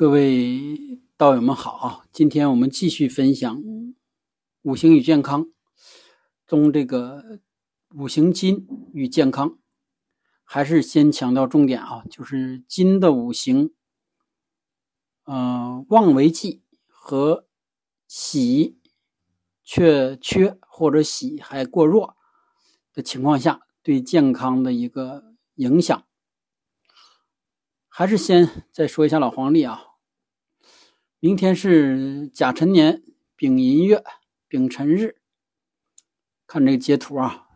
[0.00, 2.06] 各位道友们好啊！
[2.10, 3.62] 今天我们继续分享
[4.62, 5.50] 五行与健康
[6.46, 7.40] 中这个
[7.94, 9.58] 五行金与健康，
[10.42, 13.74] 还是先强调重点啊，就是金的五行，
[15.24, 17.46] 呃，旺为忌和
[18.08, 18.78] 喜
[19.62, 22.16] 却缺或者喜还过弱
[22.94, 26.02] 的情况下，对健康的一个影响，
[27.86, 29.88] 还是先再说一下老黄历啊。
[31.22, 33.02] 明天是甲辰年
[33.36, 34.02] 丙寅月
[34.48, 35.20] 丙辰日，
[36.46, 37.46] 看这个截图啊。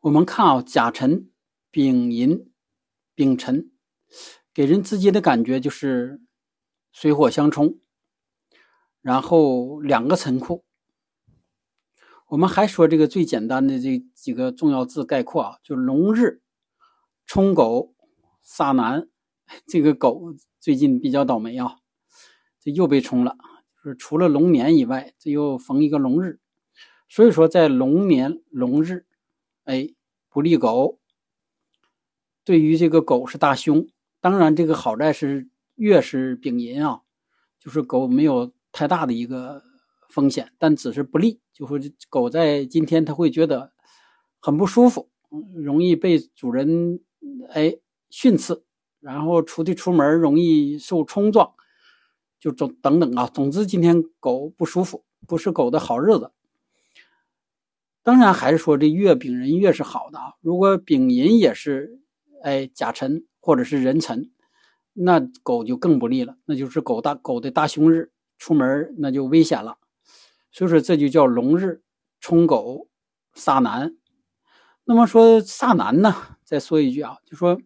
[0.00, 1.30] 我们看啊，甲辰、
[1.70, 2.50] 丙寅、
[3.14, 3.70] 丙辰，
[4.52, 6.20] 给人直接的感觉就是
[6.90, 7.78] 水火相冲，
[9.00, 10.64] 然后两个辰库。
[12.26, 16.42] 我们还说这个最简单的这几个重要字概括啊，就是龙日
[17.24, 17.94] 冲狗
[18.44, 19.08] 煞南，
[19.66, 20.34] 这个狗。
[20.60, 21.78] 最近比较倒霉啊，
[22.60, 23.36] 这又被冲了。
[23.82, 26.38] 就是除了龙年以外，这又逢一个龙日，
[27.08, 29.04] 所以说在龙年龙日，
[29.64, 29.92] 哎，
[30.28, 31.00] 不利狗。
[32.44, 33.88] 对于这个狗是大凶。
[34.20, 37.02] 当然，这个好在是月是丙寅啊，
[37.58, 39.64] 就是狗没有太大的一个
[40.08, 41.40] 风险，但只是不利。
[41.52, 41.76] 就说
[42.08, 43.72] 狗在今天它会觉得
[44.38, 45.10] 很不舒服，
[45.56, 47.00] 容易被主人
[47.48, 47.74] 哎
[48.10, 48.62] 训斥。
[49.02, 51.52] 然后出去出门容易受冲撞，
[52.38, 53.28] 就总等等啊。
[53.34, 56.30] 总之今天狗不舒服，不是狗的好日子。
[58.04, 60.34] 当然还是说这月丙人月是好的啊。
[60.40, 62.00] 如果丙寅也是
[62.44, 64.30] 哎甲辰或者是壬辰，
[64.92, 69.78] 那狗就更不利了，那就是狗大狗的大凶日，出门那就危险了。
[70.52, 71.82] 所以说这就叫龙日
[72.20, 72.88] 冲狗
[73.34, 73.96] 煞难。
[74.84, 76.14] 那么说煞难呢？
[76.44, 77.60] 再说一句啊，就说。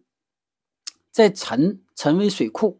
[1.17, 2.77] 在沉沉为水库，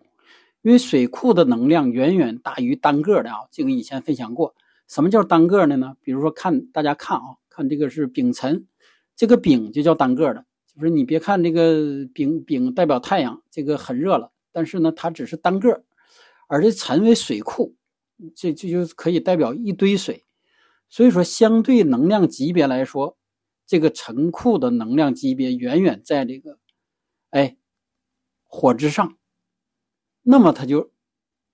[0.61, 3.47] 因为水库的能量远远大于单个的啊。
[3.49, 4.53] 这个以前分享过，
[4.87, 5.95] 什么叫单个的呢？
[6.03, 8.67] 比如说看大家看啊，看这个是丙辰，
[9.15, 15.83] 这个丙就叫单个的，就是你别看这个丙丙代表太阳，这个很热了，但是呢它只是单个，
[16.47, 17.73] 而这沉为水库，
[18.35, 20.23] 这这就可以代表一堆水，
[20.89, 23.17] 所以说相对能量级别来说，
[23.65, 26.59] 这个沉库的能量级别远远在这个，
[27.31, 27.57] 哎。
[28.47, 29.17] 火之上，
[30.23, 30.91] 那么它就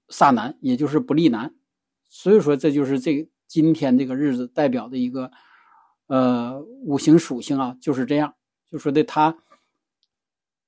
[0.08, 1.54] 煞难，也就是不利难。
[2.04, 5.32] 所以说，这就是这今天这个日子代表的一个
[6.08, 8.36] 呃五行属性啊，就是这样。
[8.70, 9.38] 就说的它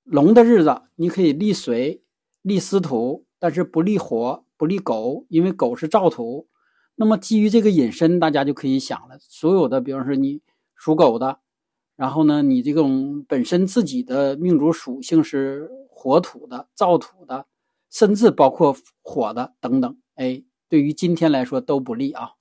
[0.03, 2.03] 龙的日子，你可以利水、
[2.41, 6.47] 利司土，但是不利火、不利狗，因为狗是燥土。
[6.95, 10.41] 那么基于这个引申，大家就可以想了，所有的，比方说你
[10.75, 11.39] 属狗的。
[11.95, 17.45] 然后呢，你这种本身自己的命主属性是火土的、燥土的，
[17.89, 22.31] 甚至包括火的等等，哎，对于今天来说都不利啊。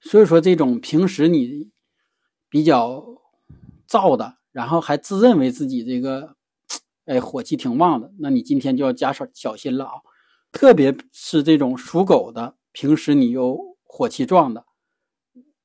[0.00, 1.70] 所以说，这种平时你
[2.48, 3.04] 比较
[3.86, 6.34] 燥的，然后还自认为自己这个
[7.04, 9.92] 哎火气挺旺的，那你今天就要加少小心了啊。
[10.50, 14.64] 特别是这种属狗的，平时你又火气壮的。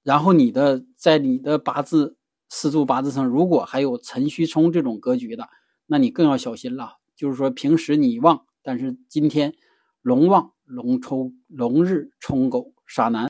[0.03, 2.17] 然后你的在你的八字
[2.49, 5.47] 四柱八字上，如果还有辰戌冲这种格局的，
[5.87, 6.97] 那你更要小心了。
[7.15, 9.55] 就是说平时你旺，但是今天
[10.01, 13.29] 龙旺龙冲龙日冲狗杀男。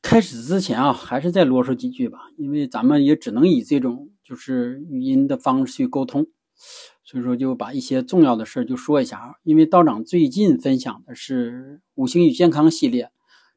[0.00, 6.26] 开始之前啊，还是再啰嗦几句吧，因为咱们也只能以这种就是语音的方式去沟通，
[7.02, 9.34] 所以说就把一些重要的事就说一下啊。
[9.42, 13.10] 因为道长最近分享的是五行与健康系列。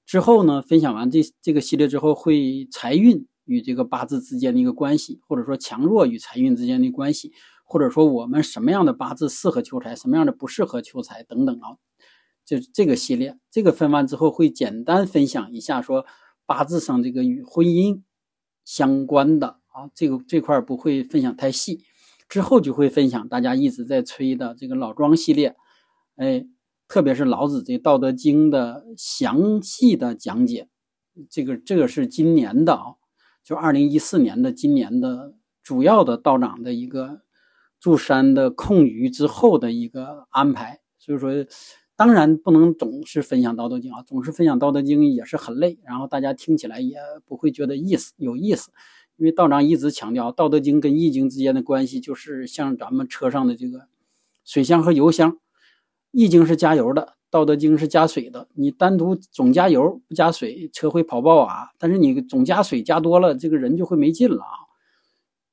[0.07, 7.34] 之后呢，分享完这这个系列之后，会财运与这个八字之间的一个关系，或者说强弱与财运之间的关系，
[7.66, 11.75] 或者说我们什么样的八字适合求财，什么样的不适合求财等等啊。
[12.46, 16.06] 就这个系列，这个分完之后会简单分享一下，说
[16.46, 18.01] 八字上这个与婚姻
[18.63, 21.84] 相关的啊，这个这块不会分享太细。
[22.29, 25.53] 之后就会分享大家一直在催的这个老庄系列，
[26.16, 26.47] 哎。
[26.87, 30.69] 特别是老子这《道德经》的详细的讲解，
[31.29, 32.95] 这个这个是今年的啊，
[33.43, 37.22] 就二零一四年的今年的主要的道长的一个
[37.79, 40.79] 住山的空余之后的一个安排。
[40.97, 41.31] 所以说，
[41.95, 48.69] 当然不能总是分享《道德经》啊，总是分享《道德经》也是很累，然后大家听起来也不会觉得意思有意思。
[49.17, 53.87] 因为道长一直强调，《道德经》跟《易经》之间的关系就是像咱们车上的这个
[54.45, 55.37] 水箱和油箱。
[56.11, 58.47] 易经是加油的，道德经是加水的。
[58.53, 61.69] 你单独总加油不加水，车会跑爆啊。
[61.77, 64.65] 但是你总加水加多了，这个人就会没劲了啊。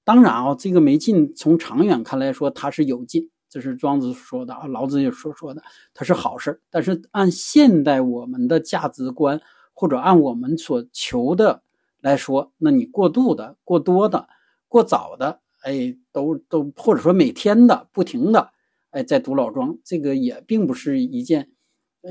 [0.04, 5.62] 当然啊，这个没劲，从长远看来说，它是有劲，这是庄子说的啊，老子也说说的，
[5.94, 9.40] 它是好事但是按现代我们的价值观，
[9.72, 11.62] 或者按我们所求的
[12.00, 14.28] 来说，那你过度的、过多的、
[14.68, 18.50] 过早的，哎，都都或者说每天的不停的，
[18.94, 21.50] 哎，在读老庄，这个也并不是一件。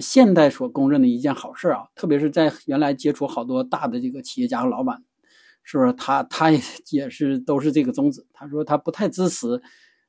[0.01, 5.01] 现代所公认的一件好事啊，特别是在原来接触好多大的这个企业家和老板，
[5.61, 5.93] 是不是？
[5.93, 6.59] 他他也
[6.89, 8.25] 也是都是这个宗旨。
[8.33, 9.61] 他说他不太支持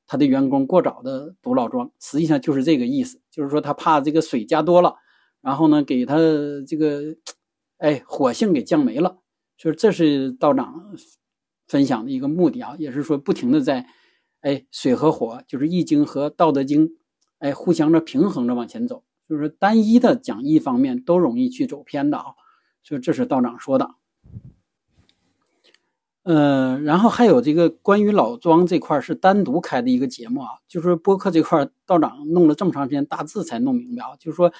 [0.06, 4.96] 他的员工过早的读老庄，实际上就是这个意思，就是说他怕这个水加多了，
[5.42, 6.16] 然后呢给他
[6.66, 7.14] 这个
[7.76, 9.18] 哎火性给降没了。
[9.58, 10.96] 所以这是道长
[11.68, 13.86] 分享的一个目的啊，也是说不停的在
[14.44, 16.90] 哎水和火，就是易经和道德经
[17.38, 19.02] 哎互相的平衡着往前走。
[19.26, 22.26] 就是单一的讲一方面都容易去走偏的啊，
[22.82, 23.94] 所以这是道长说的。
[26.24, 34.52] 呃，然后还有这个关于老庄这块是单独开的一个节目啊，就是播客这块道长弄了这么长时间，大致才弄明白啊，就是说，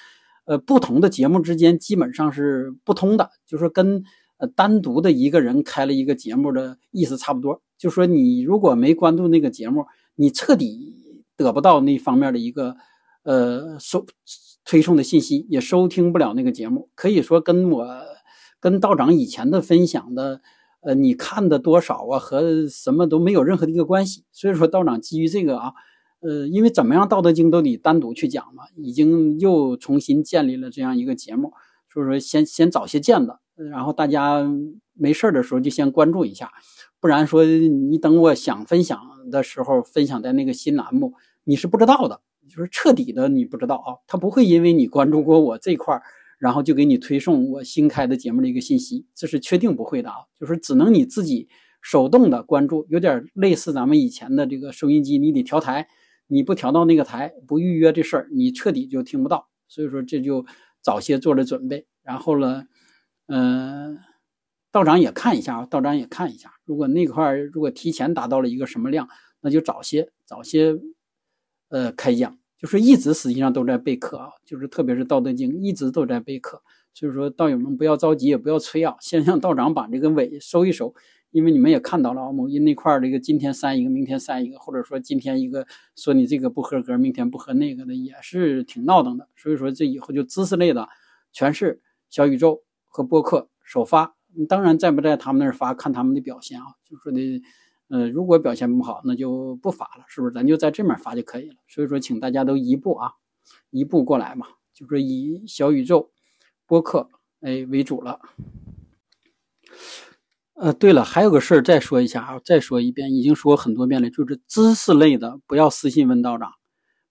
[0.45, 4.03] 呃，不同的节目之间基本上是不通的，就是跟
[4.37, 7.61] 呃单独的一个人开了一个节目的意思差不多。
[7.77, 9.85] 就说你如果没关注那个节目，
[10.15, 10.95] 你彻底
[11.35, 12.75] 得不到那方面的一个
[13.23, 14.05] 呃收。
[14.67, 17.87] 推送的信息也收听不了那个节目，可以说跟我
[18.59, 20.41] 跟道长以前的分享的，
[20.81, 24.23] 呃，你看的多少啊和什么都没有任何的一个关系。
[24.31, 25.73] 所以说道长基于这个啊，
[26.21, 31.53] 呃，因为怎么样《道德经》都得单独去讲嘛，已经又重新建立了这样一个节目，
[31.93, 33.37] 所以说先先找些见子，
[33.69, 34.43] 然后大家
[34.93, 36.51] 没事的时候就先关注一下，
[37.05, 38.99] 不然说你等我想分享
[39.29, 41.13] 的时候分享在那个新栏目，
[41.43, 42.19] 你是不知道的。
[42.49, 46.01] 就是彻底的，你不知道啊，他不会因为你关注过我这块儿，
[46.39, 50.15] 然后就给你推送我新开的节目的一个信息，这是确定不会的啊。
[50.39, 51.47] 就是只能你自己
[51.79, 55.87] 手动的关注，有点类似咱们以前的这个收音机，你得调台，
[56.25, 59.47] 你不调到那个台，不预约这事儿，你彻底就听不到。
[59.67, 60.43] 所以说这就
[60.81, 62.63] 早些做了准备，然后呢，
[63.27, 63.99] 嗯，
[64.75, 69.07] 道长也看一下啊，道长也看一下，如果那块如果提前达到了一个什么量，
[69.39, 70.77] 那就早些早些。
[71.69, 76.61] 呃，开讲就是一直实际上都在备课啊，就是特别是《道德经》一直都在备课，
[76.93, 80.93] 所以说道友们不要着急，也不要催啊，先让道长把这个尾收一收，
[81.31, 89.27] 因为你们也看到了啊，某音那块儿这个今天删一个，明天删一个，或者说今天一个说你这个不合格，明天不合那个的，也是挺闹腾的。
[89.35, 90.87] 所以说这以后就知识类的
[91.33, 94.14] 全是小宇宙和播客首发，
[94.47, 97.41] 当然在不在他们那儿发看他们的表现啊，就说的。
[97.87, 100.33] 呃，如果表现不好，那就不发了，是不是？
[100.33, 101.55] 咱就在这面发就可以了。
[101.67, 103.11] 所以说，请大家都一步啊，
[103.69, 106.09] 一步过来嘛，就说以小宇宙
[106.65, 107.11] 播客
[107.41, 108.19] 哎为主了。
[110.55, 116.53] 呃，对了，还有个事儿再说一下啊，再说一遍，已经说很多遍了，就是知识类的不要私信问道长。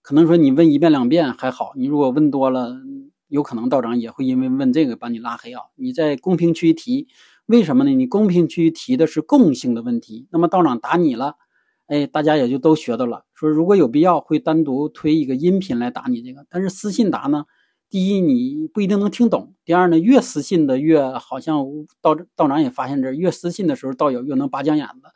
[0.01, 2.75] 可能说你问一遍两遍还好，你如果问多了，
[3.35, 5.61] 有可能道长也会因为问这个把你拉黑啊。
[5.75, 7.07] 你在公屏区提。
[7.47, 7.91] 为什么呢？
[7.91, 11.35] 你公屏区提的是共性的问题，那么道长打你了，
[11.85, 13.23] 哎，大家也就都学到了。
[13.35, 16.43] 说如果有必要，会单独推一个音频来打你这个。
[16.49, 17.45] 但是私信答呢，
[17.87, 21.63] 第一你不一定能听懂，第二呢，越私信的越好像
[22.01, 25.09] 道道长也发现这，越私信的时候道友越能拔将眼子，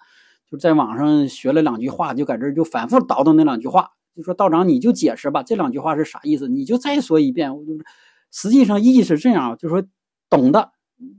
[0.52, 6.48] 就在网上学了两句话，就在这就反复叨叨那两句话，就说道长你就解释吧，这两句话是啥意思？
[6.48, 7.58] 你就再说一遍。
[7.58, 7.72] 我就
[8.32, 9.88] 实际上意义是这样，就是说
[10.30, 10.72] 懂的。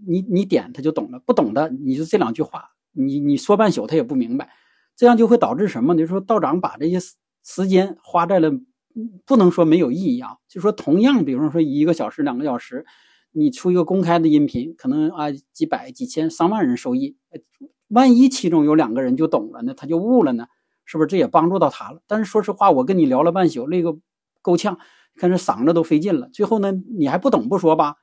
[0.06, 4.50] 你你点他就懂了，不懂的你就这两句话，你你说半宿他也不明白，
[4.94, 5.94] 这样就会导致什么？
[5.94, 6.98] 你说道长把这些
[7.42, 8.52] 时间花在了，
[9.24, 12.84] 不能说没有意义啊，就说同样，比方说一个小时、两个小时，
[13.32, 17.16] 你出一个公开的音频，可能啊几百、几千、上万人受益，
[17.88, 20.46] 万一其中有两个人就懂了呢，他就悟了呢，
[20.84, 22.02] 是不是这也帮助到他了？
[22.06, 23.96] 但是说实话，我跟你聊了半宿，那个
[24.42, 24.78] 够呛，
[25.20, 27.96] 看这嗓子都费劲了，最后呢，你还不懂不说吧，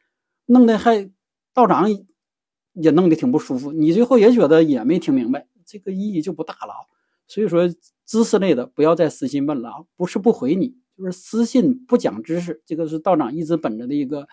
[0.45, 1.12] 弄得还。
[1.53, 1.89] 道长
[2.74, 6.86] 也弄得挺不舒服，你最后也觉得也没听明白，这个意义就不大了啊。
[7.27, 7.67] 所以说，
[8.05, 14.27] 知识类的不要再私信问了啊，不是不回你，就是私信不讲知识，这个是道长一直本着的一个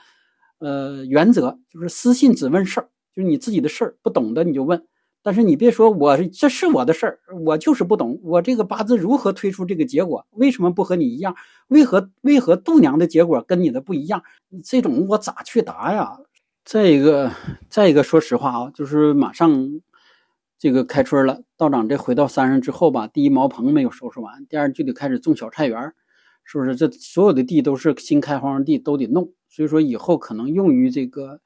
[0.59, 4.87] 呃原则，就是私信只问事儿，就是你自己的事儿不懂的你就问，
[5.25, 11.35] 但是你别说我这是我的事儿，我就是不懂，我这个八字如何推出这个结果，为什么不和你一样？
[11.69, 14.23] 为何为何度娘的结果跟你的不一样？
[14.63, 16.19] 这种我咋去答呀？
[16.63, 17.33] 再一个，
[17.71, 19.81] 再一个，说实话啊，就是马上
[20.59, 21.41] 这个开春了。
[21.57, 25.93] 道长这回到山上之后吧，第一茅棚没有收拾完，第二就得开始种小菜园
[26.45, 26.77] 是不是？
[26.77, 29.33] 这所有的地都是新开荒的地，都得弄。
[29.49, 31.41] 所以说以后可能用于这个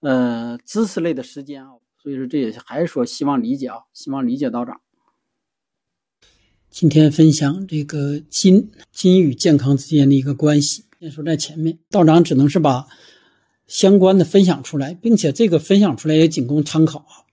[0.00, 1.72] 呃知识类的时间啊，
[2.04, 4.82] 所以说这也还是说希望理解啊，希望理解道长。
[6.68, 10.84] 今天分享这个金金与健康之间的一个关系。
[11.00, 12.86] 先说在前面，道长只能是把
[13.66, 17.24] 相关的分享出来，并且这个分享出来也仅供参考啊。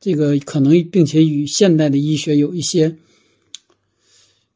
[0.00, 2.96] 这个可能并且与现代的医学有一些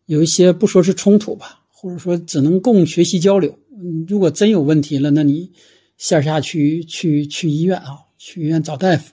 [0.06, 3.56] 有一些不说是冲突吧，或者说只能供学习交流。
[3.70, 5.52] 嗯，如果真有问题了，那你
[5.96, 9.12] 线下去去去医院啊，去医院找大夫。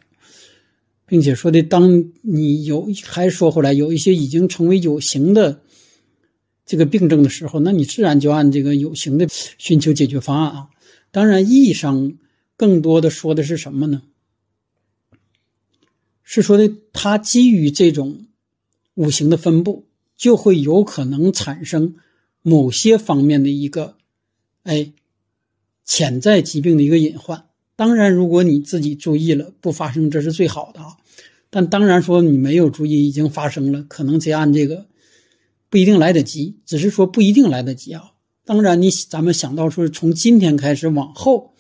[1.07, 5.61] 并且说的，当你有还说回来有一些已经成为有形的
[6.65, 9.25] 这个病症的时候，那你自然就按这个有形的
[9.57, 10.69] 寻求解决方案啊。
[11.11, 12.17] 当然，意义上
[12.57, 14.03] 更多的说的是什么呢？
[16.23, 18.27] 是说的它基于这种
[18.95, 19.87] 五行的分布，
[20.17, 21.95] 就会有可能产生
[22.41, 23.95] 某些方面的一个
[24.63, 24.91] 哎
[25.85, 27.46] 潜在疾病的一个隐患。
[27.77, 30.97] 当然，如果你自己注意了，不发生，这是最好的啊。
[31.51, 34.87] 但当然说你没有注意，已经发生了，可能这按这个
[35.69, 38.13] 不一定来得及，只是说不一定来得及啊。
[38.45, 41.53] 当然，你咱们想到说从今天开始往后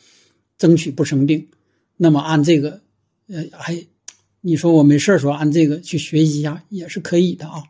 [0.57, 1.49] 争取不生病，
[1.97, 2.81] 那么按这个，
[3.27, 3.85] 呃，还
[4.41, 7.61] 你说我没事说按这个去学习一下也是可以的啊。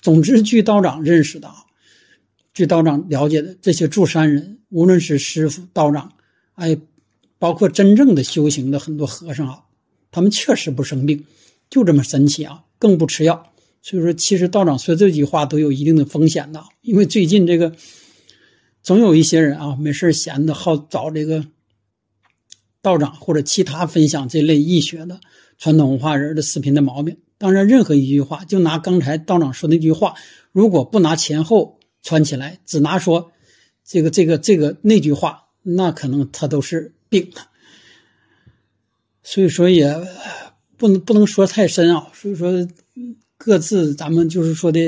[0.00, 1.66] 总之，据道长认识的啊，
[2.54, 6.14] 据道长了解的这些住山人，无论是师傅、道长，
[6.54, 6.78] 哎。
[7.40, 9.64] 包括真正的修行的很多和尚啊，
[10.10, 11.24] 他们确实不生病，
[11.70, 13.50] 就这么神奇啊，更不吃药。
[13.80, 17.74] 所以说，其实道长说这句话都有一定的风险的，因为最近这个
[18.82, 21.46] 总有一些人啊，没事闲的好找这个
[22.82, 25.18] 道长或者其他分享这类易学的
[25.56, 27.16] 传统文化人的视频的毛病。
[27.38, 30.14] 当然，任何一句话，就拿刚才道长说那句话，
[30.52, 33.32] 如果不拿前后串起来，只拿说
[33.82, 36.92] 这个这个这个那句话，那可能他都是。
[37.10, 37.30] 病，
[39.24, 39.94] 所以说也
[40.76, 42.10] 不能不能说太深啊。
[42.14, 42.66] 所以说
[43.36, 44.80] 各自咱们就是说的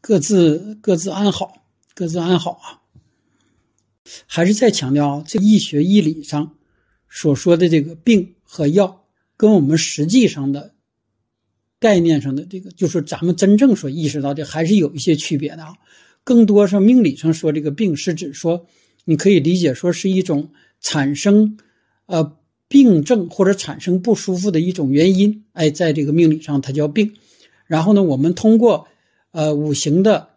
[0.00, 2.84] 各自各自安好，各自安好啊。
[4.26, 6.54] 还是再强调，这医学医理上
[7.08, 9.06] 所说的这个病和药，
[9.38, 10.74] 跟我们实际上的
[11.80, 15.74] 概念上的这个，就是咱们真正所意识到的，还是有一些区别的啊。
[16.24, 18.66] 更多是命理上说这个病，是指说
[19.06, 20.52] 你可以理解说是一种。
[20.82, 21.56] 产生，
[22.06, 22.36] 呃，
[22.68, 27.14] 病症或者产生不舒服的一种原因，哎，在这个命理上它叫病。
[27.66, 28.86] 然后呢，我们通过，
[29.30, 30.28] 呃，五行的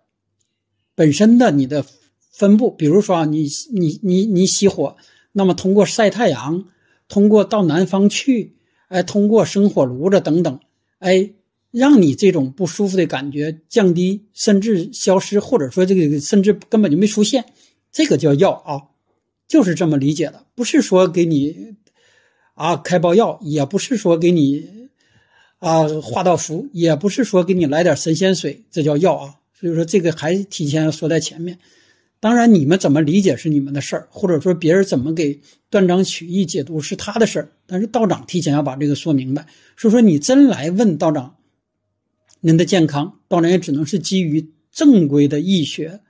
[0.96, 1.86] 本身的你的
[2.32, 4.96] 分布，比如说啊，你你你你喜火，
[5.34, 6.66] 那么通过晒太阳，
[7.10, 8.56] 通过到南方去，
[8.88, 10.60] 哎，通过生火炉子等等，
[11.00, 11.32] 哎，
[11.72, 17.44] 让你这种不舒服的感觉降低，甚至消失，或者说这个甚至根本就没出现，
[17.92, 18.95] 这个叫药啊。
[19.48, 21.76] 就是这么理解的，不是说给你
[22.54, 24.90] 啊开包药，也不是说给你
[25.60, 29.36] 啊画道符，也不是说给你来点神仙水，这叫药啊。
[29.54, 31.60] 所以说这个还提前要说在前面。
[32.20, 37.52] 当然你们怎么理解是你们的事儿，或者说别人怎么给断章取义解读是他的事儿。
[37.68, 39.46] 但是道长提前要把这个说明白。
[39.78, 41.36] 所以说你真来问道长，
[42.40, 46.02] 您的健康，道长也只能是基于正规的医学。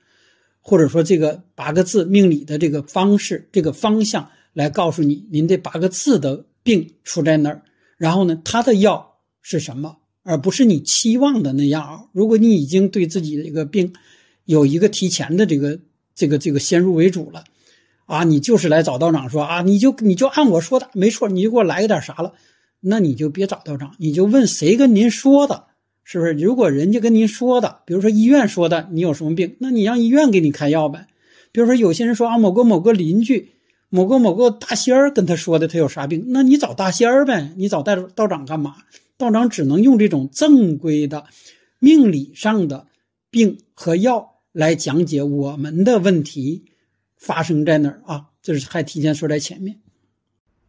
[0.67, 7.62] 或者说这个八个字命理的这个方式、这个方向来告诉你，您这八个字的病出在哪儿，
[7.98, 12.10] 然后呢，他的药是什么，而不是你期望的那样。
[12.13, 13.93] 如果你已经对自己的这个病
[14.45, 15.79] 有一个提前的这个、
[16.15, 17.43] 这个、这个先入为主了，
[18.07, 22.34] 啊，你就是来找道长说啊，你就你就按我说的，没错，你就给我来一点啥了，
[22.79, 25.67] 那你就别找道长，你就问谁跟您说的。
[26.06, 26.32] 是不是？
[26.34, 31.08] 如果人家跟您说的，比如说医院说的，你有什么病，那你让医院给你开药呗。
[31.52, 33.50] 比如说有些人说啊，某个某个邻居，
[33.90, 38.76] 某个某个大仙儿跟他说的，他有啥病，那你找大仙儿呗，你找道道长干嘛？
[39.18, 41.26] 道长只能用这种正规的
[41.80, 42.86] 命理上的
[43.32, 46.66] 病和药来讲解我们的问题
[47.18, 48.26] 发生在哪儿啊？
[48.44, 49.80] 这是还提前说在前面，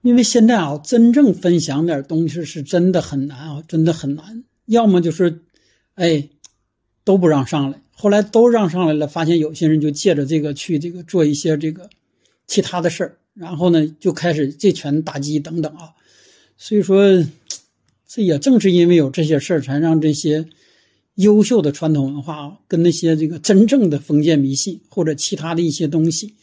[0.00, 4.45] 因为现在啊，真正分享点东西是真的很难啊，真的很难。
[4.66, 5.42] 要么就是，
[5.94, 6.28] 哎，
[7.04, 7.80] 都不让上来。
[7.92, 11.88] 后来都让上来了，发现有些人就借着这个去这个做一些这个
[12.46, 15.94] 其他的事儿，然后呢就开始这拳打击等等啊。
[16.58, 17.25] 所以说，
[18.06, 20.46] 这也正是因为有这些事儿，才让这些
[21.14, 26.35] 优秀的传统文化啊跟那些这个真正的封建迷信或者其他的一些东西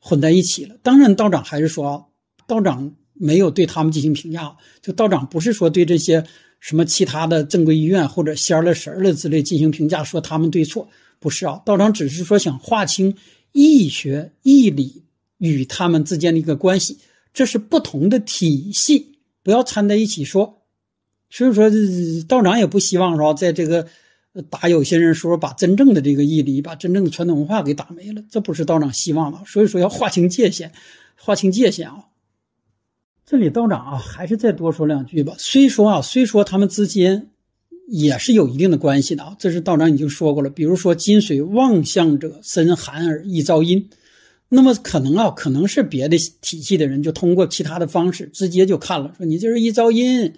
[0.00, 0.76] 混在一起了。
[0.82, 2.10] 当然，道长还是说，
[2.48, 6.24] 道长没有对他们进行评价，就道长不是说对这些。
[6.60, 10.88] 什么其他的正规医院或者仙了神了之类进行评价，说他们对错
[11.18, 11.60] 不是啊？
[11.64, 13.16] 道长只是说想划清
[13.52, 15.02] 医学义理
[15.38, 16.98] 与他们之间的一个关系，
[17.32, 20.62] 这是不同的体系，不要掺在一起说。
[21.30, 21.70] 所以说，
[22.28, 23.86] 道长也不希望说在这个
[24.50, 29.38] 打有些人说把真正的这个义理，把真正的传统文化给打没了，这不是道长希望的。
[29.46, 30.72] 所以说要划清界限，
[31.16, 32.04] 划清界限啊。
[33.30, 35.36] 这里道长啊，还是再多说两句吧。
[35.38, 37.28] 虽说啊，虽说他们之间
[37.86, 40.50] 也是有一定的关系的啊，这是道长已经说过了。
[40.50, 43.88] 比如说金水望向者身寒而易遭阴，
[44.48, 50.32] 那么可能啊，可能是别的体系的人就通过其他的方式直接就看了，说你这是易遭阴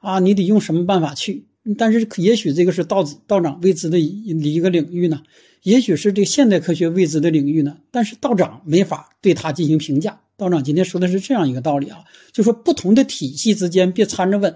[0.00, 1.46] 啊，你得用什么办法去。
[1.78, 5.22] 但是也许这个是道子道长未知的一一个领域呢，
[5.62, 7.78] 也许是这个现代科学未知的领域呢。
[7.90, 10.20] 但是道长没法对他进行评价。
[10.36, 11.98] 道长今天说的是这样一个道理啊，
[12.32, 14.54] 就说不同的体系之间别掺着问。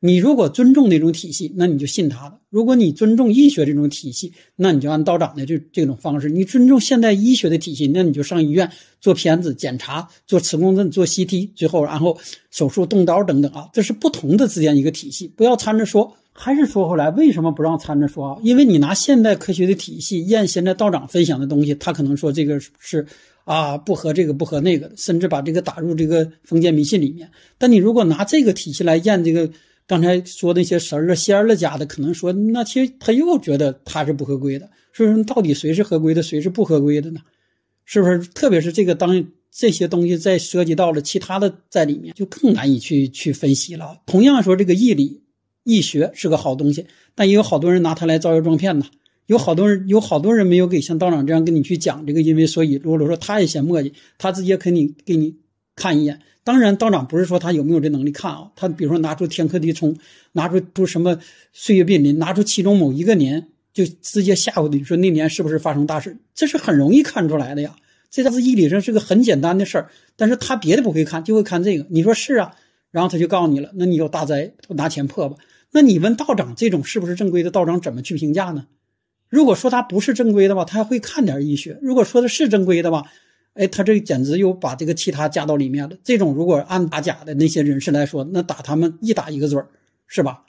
[0.00, 6.28] 你如果尊重那种体系，那你就信他的；如果你尊重医学这种体系，那你就按道长的这这种方式。
[6.28, 12.18] 你尊重现代医学的体系，那你就上医院做片子检查，做磁共振，做 CT，最后然后
[12.50, 16.14] 手术动刀等等啊，这是不同的之间一个体系，不要掺着说。
[16.34, 18.38] 还是说回来，为什么不让掺着说啊？
[18.42, 23.06] 因为你拿现代科学的体系验现在道长分享的东西，他可能说这个是。
[23.44, 27.30] 啊，不和这个不和那个，甚至把这个打入这个封建迷信里面。
[27.58, 29.50] 但你如果拿这个体系来验这个
[29.86, 34.68] 刚才说那些神儿啊、仙了家的，可能说那其实他又觉得他是不合规的。
[34.92, 37.20] 所以说，到底谁是合规的，谁是不合规的呢？
[37.84, 38.18] 是不是？
[38.28, 44.00] 特别是这个当这些东西再涉及到了其他的在里面，就更难以去去分析了。
[44.06, 45.22] 同样说，这个义理、
[45.64, 48.86] 义学是个好东西，但也有好多人拿它来招摇撞骗呢。
[49.26, 52.74] 有好多人，有好多人没有给像道长这样跟你去讲这个因为所以。
[52.82, 55.36] 如果说他也嫌磨叽，他直接肯你给你
[55.74, 56.20] 看一眼。
[56.42, 59.96] 当然，道长不是说他有没有这能力看啊，他比如说拿出天克地冲，
[60.32, 61.18] 拿出出什么
[61.52, 67.74] 岁月变临，拿出其中某一个年，就直接吓唬你说那年是不是发生大事，这是很容易看出来的呀。
[68.10, 71.86] 这在义理上是个很简单的事儿，但是他别的不会看，就会看这个。
[71.88, 72.54] 你说是啊，
[72.90, 75.36] 然后他就告诉你了，那你有大灾，拿钱破吧。
[75.72, 77.50] 那你问道长这种是不是正规的？
[77.50, 78.66] 道长怎么去评价呢？
[79.34, 83.04] 如果说他不是正规的话，他还会看点医学；如果说的是正规的话，
[83.54, 85.96] 哎，他这简直又把这个其他加到里面了。
[86.04, 89.66] 这种如果按打假的那些人士来说，那打他们一打一个准儿，
[90.06, 90.44] 是吧？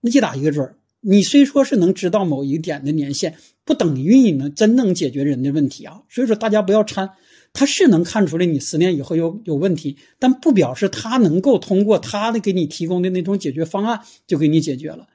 [0.00, 0.74] 那一打一个准儿。
[1.00, 6.02] 你虽说是能知道某一点的年限，不等于你能真能解决人的问题啊。
[6.08, 7.10] 所以说大家不要掺，
[7.52, 15.06] 他是能看出来你十年以后有有问题，但不表示他能够通过他的给你提供的那种解决方案就给你解决了。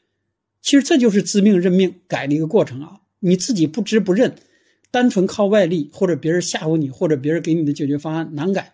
[0.62, 3.00] 其实这就是知命认命改的一个过程啊！
[3.20, 4.36] 你自己不知不认，
[4.92, 8.74] 单纯靠外力或者别人吓唬你，或者别人给你的解决方案难改。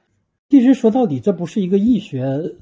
[0.49, 2.53] 其实说到底，这不是一个易学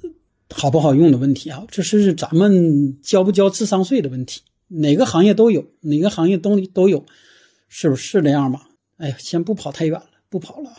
[0.50, 4.41] 好不好用的问题啊，这是咱们交不交智商税的问题。
[4.67, 7.06] 哪个行业都有，哪个行业都都有，
[7.67, 8.69] 是不是这样吧？
[8.98, 10.72] 哎呀，先不跑太远了，不跑了，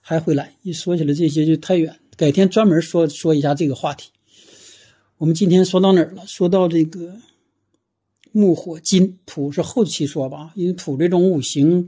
[0.00, 0.54] 还回来。
[0.62, 4.10] 一说起来这些就太远，改天专门说说一下这个话题。
[5.18, 6.24] 我们今天说到哪儿了？
[6.26, 7.16] 说到这个。
[8.32, 11.86] 木火金土是后期说吧，因为土这种五行，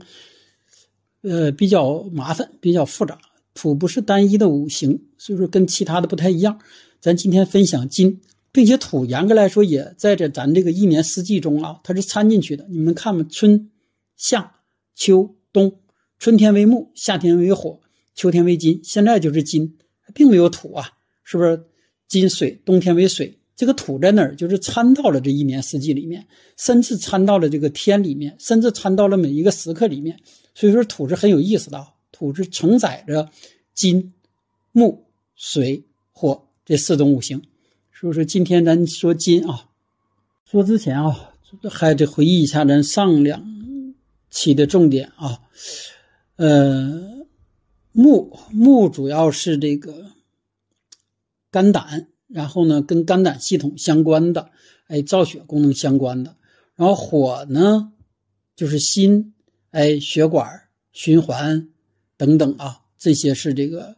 [1.21, 3.19] 呃，比较麻烦，比较复杂。
[3.53, 6.59] 土不是单一的五行，所以说跟其他的不太一样。
[6.99, 12.65] 咱今天分享金，并且土严格来说也在这咱这个一年四季中啊，它是掺进去的。
[12.69, 13.71] 你们看嘛，春、
[14.17, 14.55] 夏、
[14.95, 15.79] 秋、冬，
[16.19, 17.79] 春天为木，夏天为火，
[18.13, 19.77] 秋天为金，现在就是金，
[20.13, 20.89] 并没有土啊，
[21.23, 21.65] 是不是？
[22.07, 23.39] 金水，冬天为水。
[23.55, 24.35] 这个土在哪儿？
[24.35, 30.19] 就是掺到了这一年四季里面，甚至掺到了这个天里面，甚至掺到了每一个时刻里面。
[30.53, 31.87] 所以说，土是很有意思的。
[32.11, 33.29] 土是承载着
[33.73, 34.13] 金、
[34.73, 37.41] 木、水、火这四种五行。
[37.93, 39.69] 所以说，今天咱说金啊，
[40.49, 41.33] 说之前啊，
[41.71, 43.45] 还得回忆一下咱上两
[44.29, 45.39] 期的重点啊。
[46.35, 47.25] 呃，
[47.93, 50.11] 木木主要是这个
[51.49, 52.09] 肝胆。
[52.35, 54.49] 然后呢，跟肝胆系统相关的，
[54.87, 56.35] 哎，造血功能相关的。
[56.75, 57.93] 然后火呢，
[58.57, 59.33] 就是心，
[59.71, 61.69] 哎，血管循环
[62.17, 63.95] 等等啊，这些是这个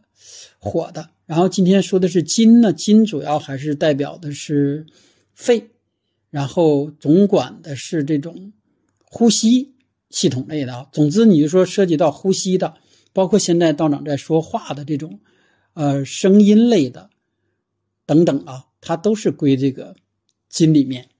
[0.60, 1.10] 火的。
[1.26, 4.86] 然后今天说的是金呢，金主要还是代表的是
[5.34, 5.70] 肺，
[6.30, 8.52] 然后总管的是这种
[9.04, 9.74] 呼吸
[10.10, 10.88] 系统类的。
[10.92, 12.74] 总之，你就说涉及到呼吸的，
[13.12, 15.18] 包括现在道长在说话的这种，
[15.74, 17.10] 呃，声音类的。
[18.08, 19.94] 等等啊，它都是归这个
[20.48, 21.10] 金里面。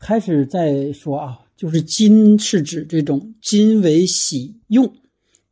[0.00, 4.92] 开始再说啊，就是金是指这种金为喜用，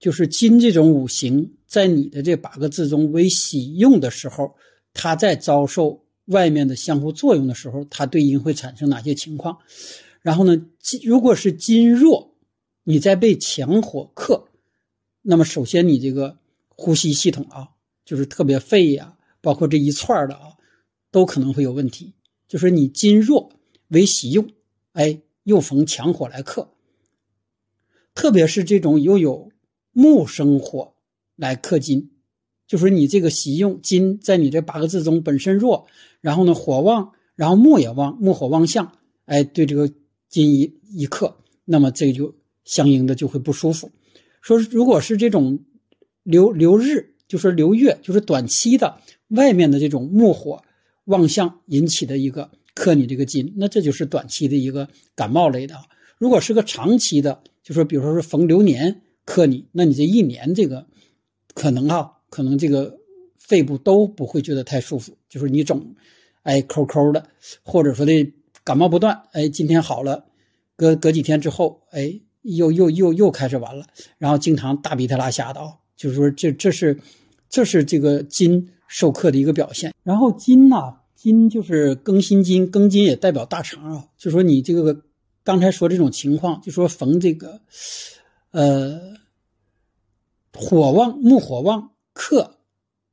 [0.00, 4.57] 就是金这种五行在你的这八个字中为喜用的时候，
[4.92, 9.59] 它在遭受外面的相互作用的时候，它对应会产生哪些情况？
[10.22, 12.35] 然后呢，金如果是金弱，
[12.83, 14.48] 你在被强火克，
[15.22, 16.37] 那么首先你这个
[16.68, 17.68] 呼吸系统啊，
[18.04, 19.13] 就是特别肺呀。
[19.44, 20.57] 包括这一串的啊，
[21.11, 22.14] 都可能会有问题。
[22.48, 23.52] 就是你金弱
[23.88, 24.48] 为喜用，
[24.92, 26.70] 哎，又逢强火来克，
[28.14, 29.52] 特别是这种又有
[29.92, 30.94] 木生火
[31.37, 32.11] 来克金，
[32.66, 35.87] 就说你这个喜用金在你这八个字中本身弱，
[36.22, 38.92] 然后呢火旺，然后木也旺，木火旺相，
[39.26, 39.92] 哎，对这个
[40.28, 43.90] 金一一克，那么这就相应的就会不舒服。
[44.40, 45.59] 说如果是这种
[46.22, 50.62] 流流日，就是流月，就是短期的外面的这种木火
[51.04, 52.50] 旺相引起的一个。
[52.76, 55.76] 克你这个金，那这就是短期的一个感冒类的。
[56.18, 60.88] 如果是个长期的，就说比如说是逢流年克你，那你这一年这个
[61.54, 62.98] 可能啊，可能这个
[63.38, 65.94] 肺部都不会觉得太舒服，就是你总
[66.42, 67.28] 哎抠抠的，
[67.62, 68.32] 或者说的
[68.64, 70.24] 感冒不断，哎今天好了，
[70.74, 73.87] 隔隔几天之后，哎又又又又开始完了，
[74.18, 76.98] 然后经常大鼻涕拉瞎的啊，就是说这这是
[77.48, 79.92] 这是这个金受克的一个表现。
[80.04, 80.76] 然后金呢？
[81.16, 84.07] 金就是庚辛金，庚金也代表大肠啊。
[84.16, 85.02] 就说你这个
[85.42, 87.61] 刚才说这种情况，就说逢这个，
[88.52, 89.00] 呃，
[90.52, 92.59] 火旺木火旺克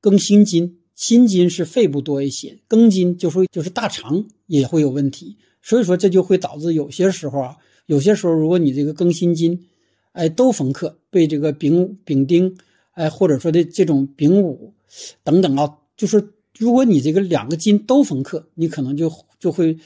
[0.03, 5.37] 庚辛金，辛金是肺部多一些，庚金就说就是大肠也会有问题。
[5.63, 9.67] 所以说这就会导致有些时候啊，有些时候如果你这个庚辛金，
[10.11, 12.55] 哎都逢克，被这个丙丙丁，
[12.91, 14.73] 哎或者说的这种丙午
[15.23, 16.33] 等等啊，就是。
[16.57, 19.79] 如果你这个两个金都逢克，你可能就就会，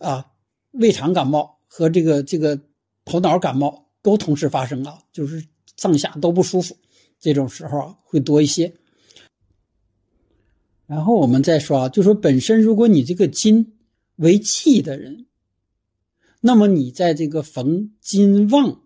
[0.00, 0.26] 啊，
[0.72, 2.58] 胃肠感冒和这个这个
[3.04, 6.76] 头脑感冒都同时发生啊，就是上下都不舒服，
[7.20, 8.74] 这种时候啊会多一些。
[10.86, 13.76] 然后我们再说啊，就说本身如果你这个金
[14.16, 15.26] 为气的人，
[16.40, 18.80] 那么你在这个逢金旺，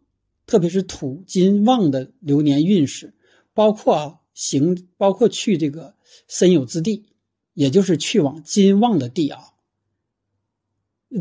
[0.47, 3.15] 特别是土金旺的流年运势，
[3.55, 5.95] 包括啊行，包括去这个
[6.29, 7.07] 身有之地。
[7.53, 9.41] 也就是去往金旺的地啊。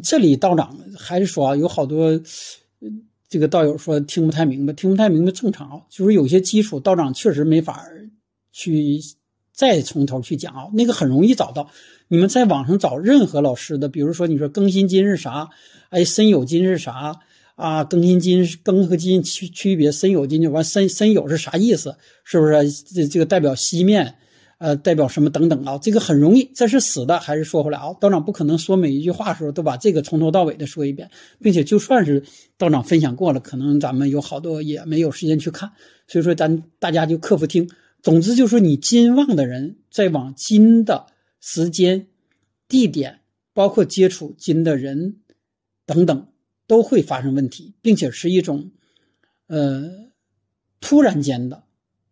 [0.03, 2.21] 这里道长还是说啊，有好多
[3.27, 7.83] 这个道友说听不太明白，听不太明白正常啊，就是有些基础道长确实没法
[8.53, 9.01] 去
[9.51, 10.69] 再从头去讲啊。
[10.73, 11.71] 那个很容易找到，
[12.07, 15.49] 你们在网上找任何老师的，比如说你说庚辛金是啥，
[15.89, 17.19] 哎，申酉金是啥
[17.59, 17.83] 啊？
[17.85, 21.95] 庚辛金庚和金区区别，申酉金就完，申申酉是啥意思？
[22.23, 24.15] 是不是这这个代表西面？
[24.57, 25.77] 呃，代表什么等等啊？
[25.77, 27.93] 这个很容易，这是死的还是说回来啊？
[27.93, 31.09] 道长不可能说每一句话的时候都把这个从头到尾的说一遍，
[31.41, 32.23] 并且就算是
[32.57, 35.71] 道长分享过了，可能咱们有好多也没有时间去看，
[36.07, 37.69] 所以说咱大家就克服听。
[38.01, 41.05] 总之就是你金旺的人，在往金的
[41.39, 42.07] 时间、
[42.67, 43.21] 地点，
[43.53, 45.19] 包括接触金的人
[45.85, 46.27] 等等，
[46.69, 48.71] 都会发生问题，并且是一种
[49.47, 49.89] 呃
[50.79, 51.63] 突然间的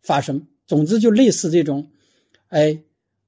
[0.01, 0.47] 发生。
[0.65, 1.91] 总之就类似这种。
[2.49, 2.81] 哎，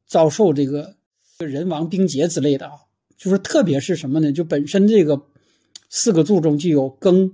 [0.07, 0.95] 遭受这个
[1.39, 2.71] 人亡兵劫之类的啊，
[3.17, 4.31] 就是特别是什么呢？
[4.31, 5.21] 就本身这个
[5.89, 7.33] 四个柱中就有庚、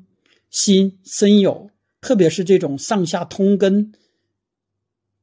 [0.49, 1.69] 辛、申、酉，
[2.01, 3.93] 特别是这种上下通根，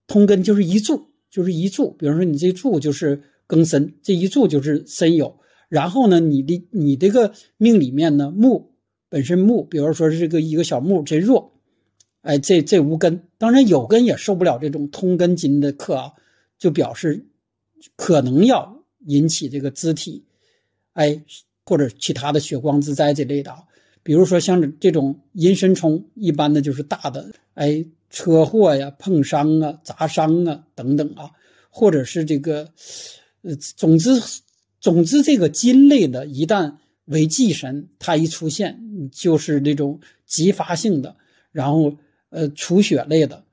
[0.07, 1.91] 通根就是一柱，就是一柱。
[1.99, 5.35] 比如说你这柱就是庚申，这一柱就是申酉。
[5.73, 8.75] 然后呢，你的你这个命里面呢，木
[9.09, 11.55] 本身木，比如说是这个一个小木真弱，
[12.21, 16.13] 哎，这这无根，当然有根也受不了这种通根金的克啊。
[16.59, 17.25] 就表示
[17.97, 20.27] 可能要引起这个肢体，
[20.93, 21.25] 哎，
[21.65, 23.65] 或者其他的血光之灾这类的啊。
[24.03, 31.31] 比如说像这种阴身冲，一般的就是大的，哎，车祸呀、碰伤啊、砸伤啊等等啊，
[31.71, 32.69] 或者是这个，
[33.41, 34.11] 呃，总之，
[34.83, 41.17] 总之这个金类的，一旦为忌神，它一出现就是那种急发性的，
[41.53, 41.97] 然后
[42.31, 43.45] 呃，储血类的，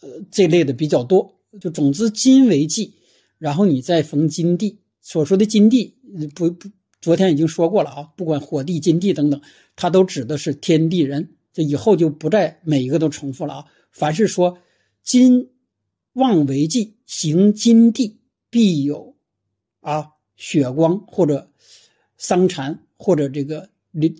[0.00, 1.38] 呃，这类的比较多。
[1.60, 2.94] 就总之金为忌，
[3.38, 5.94] 然后你再逢金地所说的金地
[6.34, 6.68] 不不，
[7.00, 9.40] 昨天已经说过了啊，不管火地金地等等，
[9.76, 11.36] 它都指的是天地人。
[11.52, 13.64] 这以后就不再每一个都重复了啊。
[13.92, 14.58] 凡是说
[15.02, 15.50] 金
[16.14, 18.18] 旺为忌，行金地
[18.50, 19.14] 必有
[19.80, 21.50] 啊血光或者
[22.16, 23.68] 伤残或者这个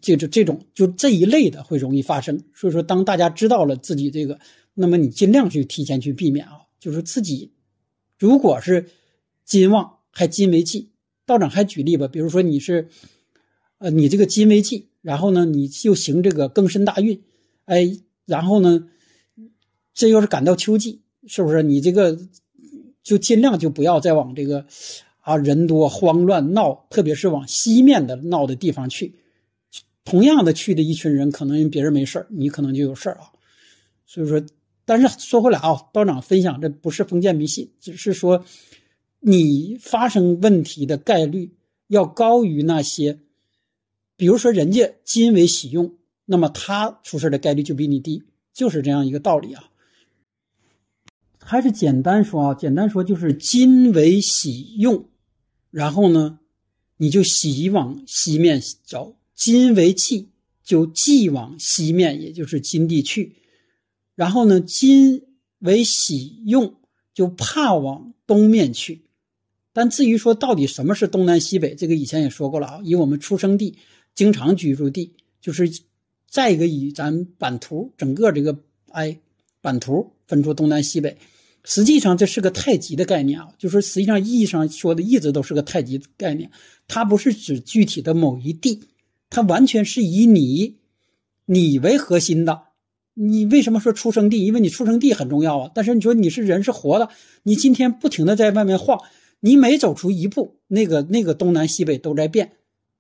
[0.00, 2.42] 这这这种就这一类的会容易发生。
[2.55, 4.38] 所以说，当大家知道了自己这个，
[4.74, 6.61] 那么你尽量去提前去避免啊。
[6.81, 7.50] 就是自己，
[8.18, 8.90] 如果是
[9.46, 10.90] 金旺还金为忌，
[11.24, 12.90] 道长还举例吧，比如说你是，
[13.79, 17.22] 呃，你这个金为忌，然后呢，你就行这个庚申大运，
[17.64, 17.96] 哎，
[18.27, 18.87] 然后呢，
[19.94, 21.62] 这又是赶到秋季，是不是？
[21.62, 22.18] 你这个
[23.03, 24.66] 就尽量就不要再往这个
[25.25, 29.17] 啊人多慌乱闹，特别是往西面的闹的地方去。
[30.05, 33.33] 同样的去的一群人，可能别人没事你可能就有事啊。
[34.07, 34.41] 所以说。
[34.87, 38.45] 但是说回来啊，道长分享这不是封建迷信，只是说，
[39.21, 41.55] 你发生问题的概率
[41.87, 43.19] 要高于那些
[44.19, 45.95] 比如说人家金为喜用，
[46.27, 49.71] 那么他出事的概率就比你低，就是这样一个道理啊。
[51.39, 55.09] 还是简单说啊，简单说就是金为喜用，
[55.75, 56.39] 然后呢，
[56.99, 60.29] 你就喜往西面走；金为忌，
[60.63, 63.35] 就忌往西面，也就是金地去。
[64.15, 65.25] 然后呢，金
[65.59, 66.77] 为喜用，
[67.13, 69.03] 就怕往东面去。
[69.73, 72.81] 但至于说到底什么是东南西北，这个以前也说过了啊。
[72.85, 73.77] 以我们出生地、
[74.15, 75.69] 经常居住地，就是
[76.31, 78.57] 再一个以咱版图整个这个
[78.93, 79.19] 哎
[79.61, 81.19] 版图分出东南西北。
[81.64, 86.50] 实际上这是个太极的概念啊，就是实际上意义上说的一直都是个太极概念，
[86.87, 88.83] 它不是指具体的某一地，
[89.31, 90.77] 它完全是以你
[91.46, 92.62] 你为核心的。
[93.14, 94.44] 你为什么说出生地？
[94.44, 95.70] 因为你出生地很重要啊。
[95.74, 97.09] 但是你说你是人是活的，
[97.44, 99.00] 你今天不停的在外面晃，
[99.40, 102.53] 你每走出一步，那个那个东南西北都在变，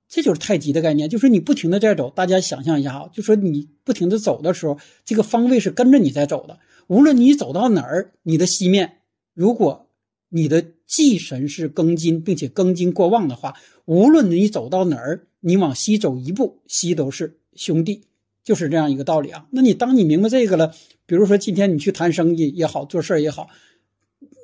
[0.08, 2.10] 这就是太极的概念，就是你不停的在走。
[2.10, 6.60] 大家想象一下啊，就说你不停的走的时候，这个方位是跟着你在走的。
[6.86, 8.98] 无论你走到哪儿，你的西面，
[9.32, 9.88] 如果
[10.28, 13.54] 你的忌神是庚金，并且庚金过旺的话，
[13.86, 18.02] 无论你走到哪儿，你往西走一步，西都是兄弟，
[18.42, 19.46] 就是这样一个道理啊。
[19.50, 20.74] 那你当你明白这个了，
[21.06, 23.48] 比如说今天你去谈生意也好，做事也好，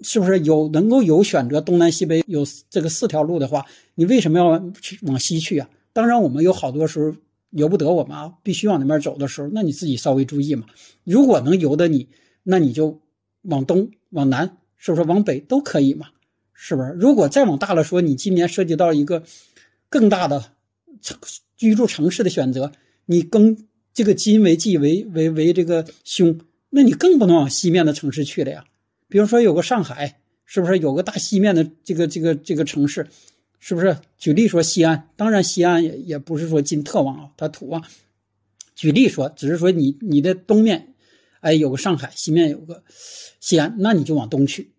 [0.03, 5.69] 是不是有能够有选择东南西北有这个四条路的话，你为什么要去往西去啊？
[5.93, 7.15] 当然，我们有好多时候
[7.51, 10.65] 由不得我们啊，必须往那边走的时候，那你自己稍微注意嘛。
[11.05, 12.09] 如果能由得你。
[12.43, 13.01] 那你就
[13.43, 16.09] 往东、往南，是不是往北都可以嘛？
[16.53, 16.91] 是不是？
[16.91, 19.23] 如果再往大了说，你今年涉及到一个
[19.89, 20.53] 更大的
[21.01, 21.19] 城
[21.57, 22.73] 居住城市的选择，
[23.07, 23.57] 你更
[23.95, 28.65] 这个金为忌为为为这个凶，那你更不能往西面的城市去了呀。
[29.09, 33.07] 比如说有个上海，是不是有个大西面的这个这个这个城市？
[33.59, 33.97] 是不是？
[34.19, 37.85] 举例说西安，当然西安也也不是说金特旺啊，它土旺。
[38.75, 40.95] 举例说，只是说你你的东面。
[41.41, 42.85] 哎，有个上海，西面有个
[43.41, 44.71] 西安，那你就往东去，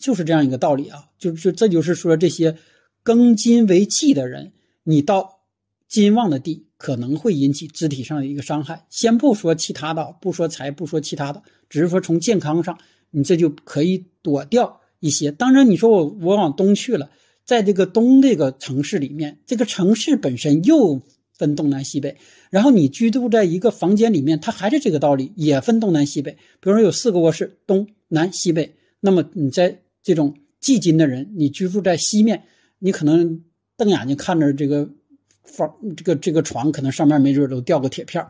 [0.00, 1.08] 就是这样一个道理啊。
[1.18, 2.56] 就就这就是说，这些
[3.04, 4.52] 庚金为忌的人，
[4.84, 5.40] 你到
[5.88, 8.86] 金旺的地，可能会引起肢体上的一个伤害。
[8.90, 12.78] 先不说其他的，不说财，不说其他的，只是说从健康上，
[13.10, 15.30] 你这就可以躲掉一些。
[15.30, 17.10] 当然，你说我我往东去了，
[17.44, 21.02] 在这个东这个城市里面，这个城市本身又。
[21.38, 22.16] 分东南西北，
[22.50, 26.32] 然后你居住在一个房间里面，它还是这个道理，也分东南西北。
[26.60, 32.44] 比如说有四个卧室，东南西北，那么你在这种忌金的人，你居住在西面，
[32.78, 33.42] 你可能
[33.76, 34.88] 瞪眼睛看着这个
[35.44, 38.26] 房，这个这个床，可能上面没准都掉个铁片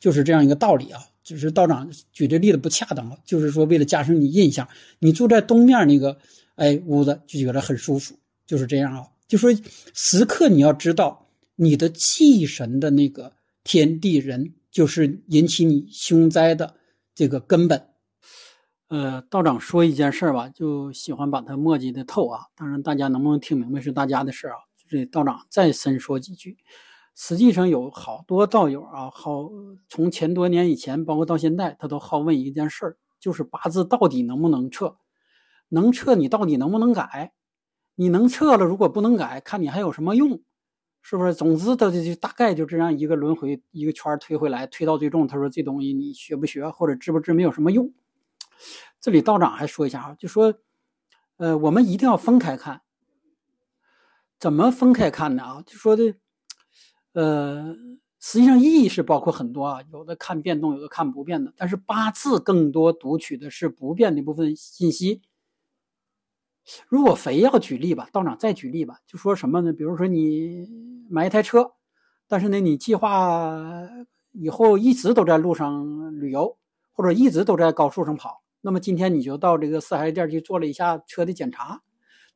[0.00, 1.00] 就是这样一个道理啊。
[1.22, 4.66] 只是道长举的例子不恰当啊，就是说为了加深你印象，
[4.98, 6.18] 你住在东面那个
[6.56, 8.16] 哎屋子就觉得很舒服，
[8.46, 9.06] 就是这样啊。
[9.28, 9.50] 就说
[9.94, 11.27] 时刻你要知道。
[11.60, 13.32] 你的气神的那个
[13.64, 16.76] 天地人，就是引起你凶灾的
[17.16, 17.88] 这个根本。
[18.86, 22.42] 呃，道长说一件事儿吧，就喜欢把它墨迹的透啊。
[22.54, 24.58] 当然，大家能不能听明白是大家的事儿啊。
[24.88, 26.56] 这道长再深说几句。
[27.16, 29.50] 实际上有好多道友啊，好
[29.88, 34.94] 从前多年以前，包括到现在，他都好问一件事儿，就是八字到底能不能撤？
[35.70, 37.32] 能撤你到底能不能改？
[37.96, 40.40] 你能撤了，如果不能改，看你还有什么用？
[41.08, 41.32] 是不是？
[41.32, 47.90] 总之，他就就大概就这样一个轮回，一个圈推回来，推到最终，他说这东西你学不学或者知不知没有什么用。
[49.00, 50.52] 这里道长还说一下啊，就说，
[51.38, 52.82] 呃，我们一定要分开看。
[54.38, 55.42] 怎么分开看呢？
[55.42, 56.14] 啊，就说的，
[57.14, 57.74] 呃，
[58.20, 65.22] 实际上意义是包括很多啊，有的看变动，有的看不变的，但是八字更多读取的是不变的部分信息。
[66.88, 69.72] 如果非要举例吧，道长再举例吧，就说什么呢？
[69.72, 70.66] 比如说你
[71.08, 71.72] 买一台车，
[72.26, 73.88] 但是呢，你计划
[74.32, 76.56] 以后一直都在路上旅游，
[76.92, 81.80] 或者一直都在高速上跑，那么今天你就到这个四 S 店去做了一下车的检查，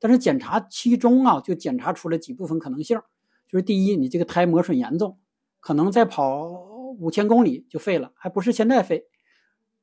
[0.01, 2.99] 但是检查其中啊，就检查出了几部分可能性，
[3.47, 5.19] 就是第一，你这个胎磨损严重，
[5.61, 6.49] 可能再跑
[6.99, 9.07] 五千公里就废了，还不是现在废。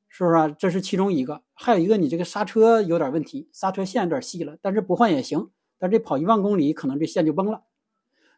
[0.10, 0.56] 是不是？
[0.60, 5.50] 这是其中一个，还有一个，你这个刹车有点问题，刹车线有点细了，但是不换也行。
[5.78, 7.64] 但这跑一万公里，可能这线就崩了。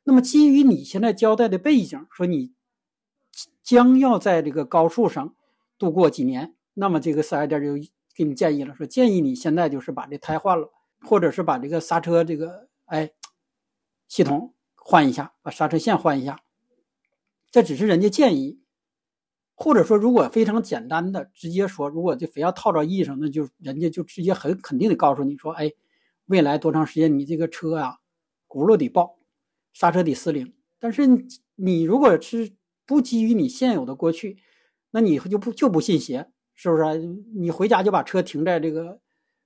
[0.03, 2.53] 那么基于你现在交代的背景，说你
[3.63, 5.33] 将要在这个高速上
[5.79, 7.73] 度过几年，那么这个四 S 店就
[8.13, 10.69] 给你建议了，说建议你现在就是把这胎换了，
[11.01, 13.09] 或者是把这个刹车这个哎
[14.07, 16.39] 系统换一下，把刹车线换一下。
[17.49, 18.60] 这只是人家建议。
[19.61, 25.71] 或者说，如果非常简单的直接说，如果就非要套到意义上，那就人家就直接很肯定的告诉你说，哎，
[26.25, 27.97] 未来多长时间你这个车啊，
[28.47, 29.19] 轱辘得爆，
[29.71, 30.51] 刹车得失灵。
[30.79, 31.03] 但是
[31.55, 32.53] 你如果是
[32.87, 34.37] 不基于你现有的过去，
[34.89, 36.97] 那你就不就不信邪，是不是？
[37.35, 38.99] 你回家就把车停在这个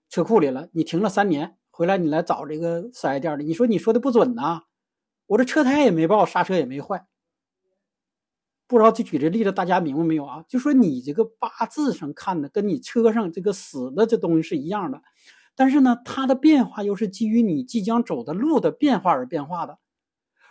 [0.10, 4.62] 车库里了，你停了三年，回来你来找这个四 S 店的，你说你说的不准呐？
[5.28, 7.06] 我这车胎也没爆，刹车也没坏。
[8.68, 10.44] 不知道就举这例子，大家明白没有啊？
[10.48, 15.02] 就说你这个八字上看的，跟你车上这个死的这东西是一样的，
[15.56, 19.78] 但是呢，它的变化又是基于你即将走的路的变化而变化的。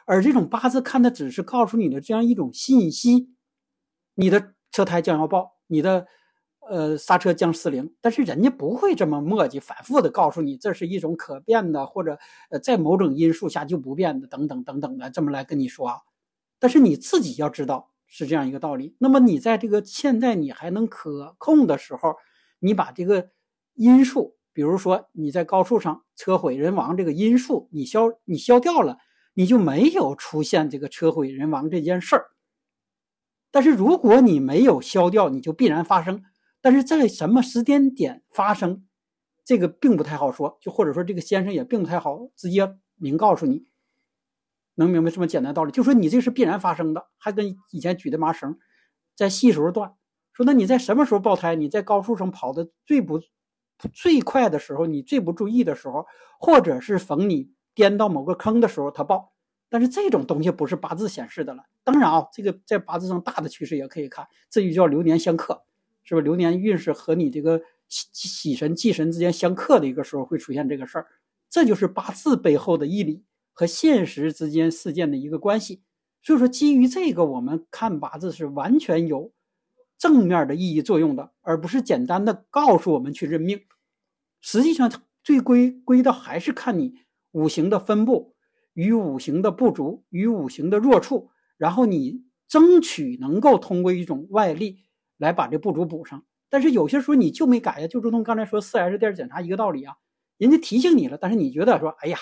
[0.07, 3.31] 而这种八字看的只是告诉你的这样一种信息：
[4.15, 6.07] 你的车胎将要爆，你的
[6.69, 7.95] 呃刹车将失灵。
[8.01, 12.19] 但是人家不会这么磨叽，反复的告诉你这是一种可变的，或者
[12.51, 15.91] 呃在某种因素下就不变的，等等等等的这么来跟你说。
[16.61, 17.91] 但是你自己要知道。
[18.17, 18.95] 是这样一个道理。
[19.01, 22.15] 那么你在这个现在你还能可控的时候，
[22.61, 23.31] 你把这个
[23.75, 28.99] 因素，比如说你在高速上车毁人亡这个因素，你消你消掉了，
[29.35, 32.27] 你就没有出现这个车毁人亡这件事儿。
[33.51, 36.23] 但是如果你没有消掉，你就必然发生。
[36.61, 38.87] 但是在什么时间点发生，
[39.45, 40.57] 这个并不太好说。
[40.61, 43.67] 就或者说这个先生也并不太好直接明告诉你。
[44.77, 45.71] 能明白这么简单道理？
[45.71, 48.59] 就说你这是必然发生的，还跟以前举的麻绳，
[49.15, 49.95] 在细时候断。
[50.33, 51.55] 说那你在什么时候爆胎？
[51.55, 53.21] 你在高速上跑的最不
[53.93, 56.07] 最快的时候，你最不注意的时候，
[56.41, 59.33] 或者是逢你颠到某个坑的时候，它爆。
[59.69, 61.65] 但是这种东西不是八字显示的了。
[61.83, 65.63] 当然啊，这个在八字上大的趋势也可以看，这就叫流年相克，
[66.03, 66.25] 是不是？
[66.25, 71.07] 流年运势和你这个喜喜神忌神之间相克的一个时候会出现这个事儿，
[71.51, 73.25] 这就是八字背后的义理。
[73.55, 75.83] 和现实之间事件的一个关系，
[76.23, 79.33] 所以说基于这个，我们看八字是完全有
[79.97, 83.63] 正面的意义作用的，而不是简单的告诉我们去认命。
[84.41, 86.95] 实际上，最归归到还是看你
[87.31, 88.35] 五行的分布
[88.75, 94.81] 与五行的不足与五行的弱处，然后你争取能够通过一种外力
[95.17, 96.25] 来把这不足补上。
[96.51, 99.95] 但是有些时候你就没改呀，就如同刚才说四 S 店检查一个道理啊，
[100.37, 102.19] 人家提醒你了，但是你觉得说，哎呀，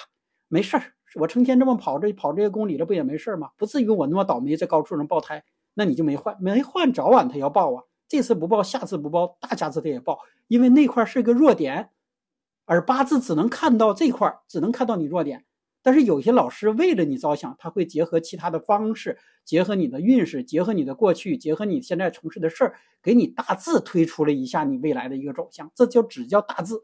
[0.49, 0.93] 没事儿。
[1.17, 3.51] 我成天这么跑，这跑这些公里了，不也没事吗？
[3.57, 5.45] 不至于我那么倒霉，在高速上爆胎，
[5.75, 7.83] 那你就没换，没换，早晚它要爆啊。
[8.09, 11.91] 这次不爆，下次不爆，大下次它也爆，因为那块是一个弱点，
[12.65, 15.45] 而八字只能看到这块，只能看到你弱点。
[15.85, 25.71] 但是有些老师为了你着想，他会结合其他的方式，结合你的运势，结合你的过去，结合你现在从事的事儿，给你大致推出了一下你未来的一个走向。
[25.75, 26.75] 这叫只叫大致，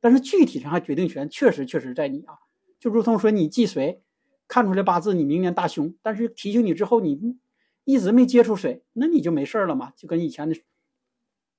[0.00, 2.34] 但是具体上还决定权确实确实在你啊。
[2.80, 4.02] 就如同说你忌水，
[4.48, 7.36] 看出来八字你明年大凶，但是提醒你之后你
[7.84, 10.58] 一直没接触水，那你就没事了嘛，就跟以前的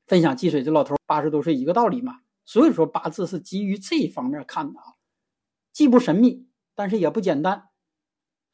[0.08, 2.22] 分享忌水这老头八十多岁一个道理嘛。
[2.44, 4.98] 所以说八字是基于这一方面看的啊，
[5.72, 7.66] 既不神秘，但是也不简单。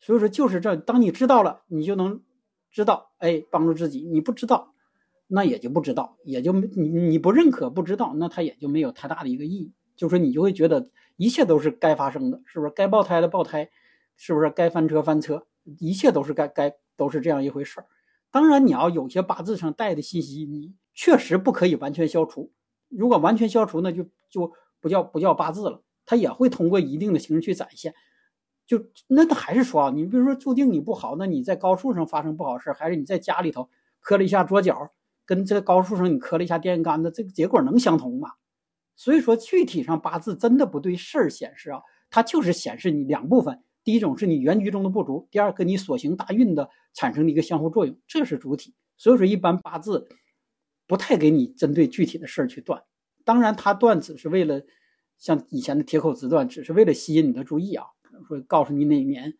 [0.01, 2.21] 所以说就是这，当你知道了，你就能
[2.69, 4.73] 知道，哎，帮助自己；你不知道，
[5.27, 9.71] 那也就不知道，也就你你不认可不知道，那他也就没有太大的一个意义。
[9.95, 10.91] 就是说你就会觉得。
[11.17, 12.71] 一切都是该发生的，是不是？
[12.71, 13.69] 该爆胎的爆胎，
[14.15, 14.49] 是不是？
[14.49, 15.45] 该翻车翻车，
[15.79, 17.87] 一切都是该该都是这样一回事儿。
[18.31, 22.53] 当然，你要有些八字上带的信息，你确实不可以完全消除。
[22.87, 25.83] 如果完全消除，那就就不叫不叫八字了。
[26.05, 27.93] 它也会通过一定的形式去展现。
[28.65, 34.89] 就那他还是说啊，你比如说注定你不好，那你在高速上发生不好事还是你在家里头磕了一下桌角，
[35.25, 38.33] 跟这个高速上你磕了一下电线杆子，这个结果能相同吗？
[38.97, 41.79] 所以说，具体上八字真的不对事儿显示啊，
[42.09, 43.63] 它就是显示你两部分。
[43.83, 48.73] 第一种是你原局中的不足，第二个你所行大运的产生的一个相互作用，这是主体。
[48.97, 50.09] 所以说，一般八字
[50.87, 52.83] 不太给你针对具体的事儿去断。
[53.23, 54.59] 当然，它断只是为了
[55.19, 57.85] 像以前的铁口直断，只是为了吸引你的注意啊，
[58.27, 59.31] 说告诉你哪年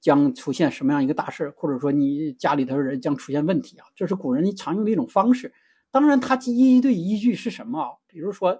[0.00, 5.52] 将出现什么样一个大事，或者说你家里头人将出现问题啊，这是古人常用的一种方式。
[5.90, 7.88] 当然，它依对依据是什么啊？
[8.06, 8.56] 比如说。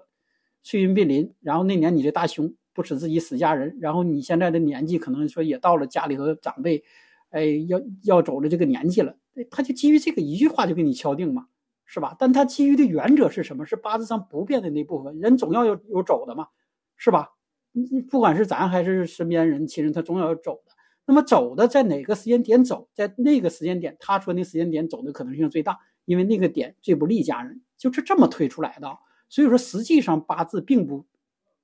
[0.63, 6.83] 岁运并临，然后那年你这大凶不使自己死家人，然后你现在的年纪可能说也到了家里头长辈，
[7.29, 9.15] 哎，要要走的这个年纪了，
[9.49, 11.47] 他就基于这个一句话就给你敲定嘛，
[11.85, 12.15] 是吧？
[12.19, 13.65] 但他基于的原则是什么？
[13.65, 16.47] 是八字上不变的那部分，人总要有有走的嘛，
[16.95, 17.29] 是吧？
[17.73, 20.71] 你不管是咱还是身边人亲人，他总要有走的。
[21.05, 28.87] 那么走的在哪个时间点走，在那个时间点，他说那时间点走的可能性最大，因为那个点最不利家人，就是这么推出来的。
[29.31, 31.05] 所以说，实际上八字并不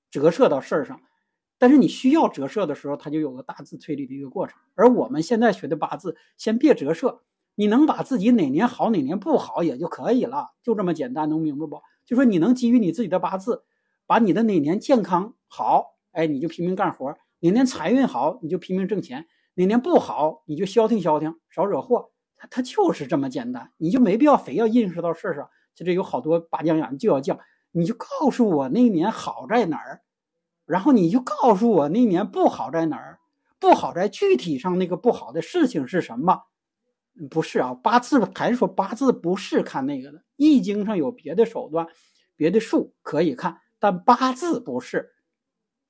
[0.09, 1.01] 折射到事儿上，
[1.57, 4.57] 但是你需要折射的时候，它就有个大致推理的一个过程。
[4.74, 7.24] 而我们现在学的八字，先别折射，
[7.55, 11.82] 你能把自己哪年好哪年不好也就可以了，就这么简单，能明白不？
[12.05, 13.65] 就说你能基于你自己的八字，
[14.05, 17.11] 把你的哪年健康好，哎，你就拼命干活；
[17.41, 19.24] 哪年财运好，你就拼命挣钱；
[19.55, 22.11] 哪年不好你就消停消停，少惹祸。
[22.38, 25.49] 它它就是这么简单，你就没必要非要认识到事儿上。
[25.76, 27.38] 就这有好多拔将眼就要降，
[27.72, 30.01] 你就告诉我那年好在哪儿，
[30.65, 33.20] 然后你就告诉我那年不好在哪儿，
[33.59, 36.43] 不好在具体上那个不好的事情是什么？
[37.32, 41.88] 不是啊，八字还是说八字不是看那个的，易经上有别的手段，
[42.36, 45.13] 别的术可以看，但八字不是，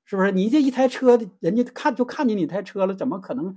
[0.06, 0.32] 是不是？
[0.32, 3.54] 你这一台车，人家看就看见你台车了，怎么可能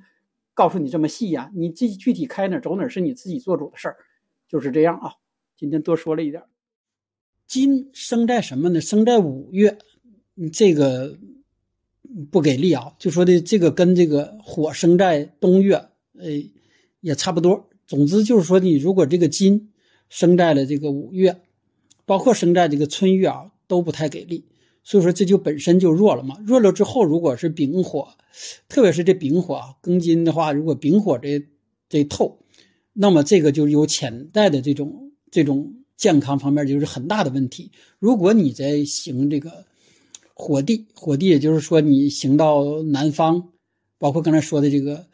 [0.54, 1.50] 告诉你这么细呀？
[1.56, 3.96] 你这具体开哪走哪是你自己做主的事儿，
[4.50, 5.14] 就是这样啊。
[5.56, 6.44] 今天多说了一点，
[7.52, 8.80] 金生在什么呢？
[8.80, 9.78] 生在五月，
[10.54, 11.18] 这个
[12.32, 12.94] 不给力啊。
[12.98, 15.76] 就说的这个跟这个火生在冬月，
[16.18, 16.50] 哎。
[17.04, 17.68] 也差不多。
[17.88, 19.72] 总之就是说，你如果这个金
[20.08, 21.42] 生在了这个五月，
[22.06, 24.46] 包括生在这个春月啊，都不太给力。
[24.84, 26.38] 所以说这就本身就弱了嘛。
[26.46, 28.10] 弱了之后，如果是丙火，
[28.70, 31.44] 特别是这丙火啊，庚金的话，如果丙火这
[31.90, 32.46] 这透，
[32.94, 37.70] 那么这个就有潜在的这种这种健康方面就是很大的问题。
[38.00, 39.64] 如果你在行这个
[40.34, 43.48] 火地，火地也就是说你行到南方。
[44.00, 45.06] 包括刚才说的这个，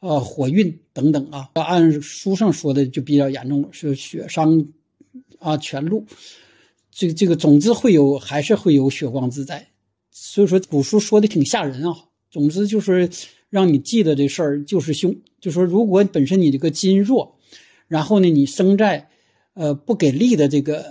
[0.00, 4.66] 呃，火运等等啊，按书上说的就比较严重了，是血伤
[5.38, 6.04] 啊，全路。
[6.90, 9.66] 这个这个，总之会有，还是会有血光之灾。
[10.10, 11.96] 所以说古书说的挺吓人啊。
[12.30, 13.08] 总之就是
[13.48, 17.38] 让你记得这事儿就是凶，就说如果本身你这个金弱，
[17.88, 19.08] 然后呢你生在
[19.54, 20.84] 呃不给力的这个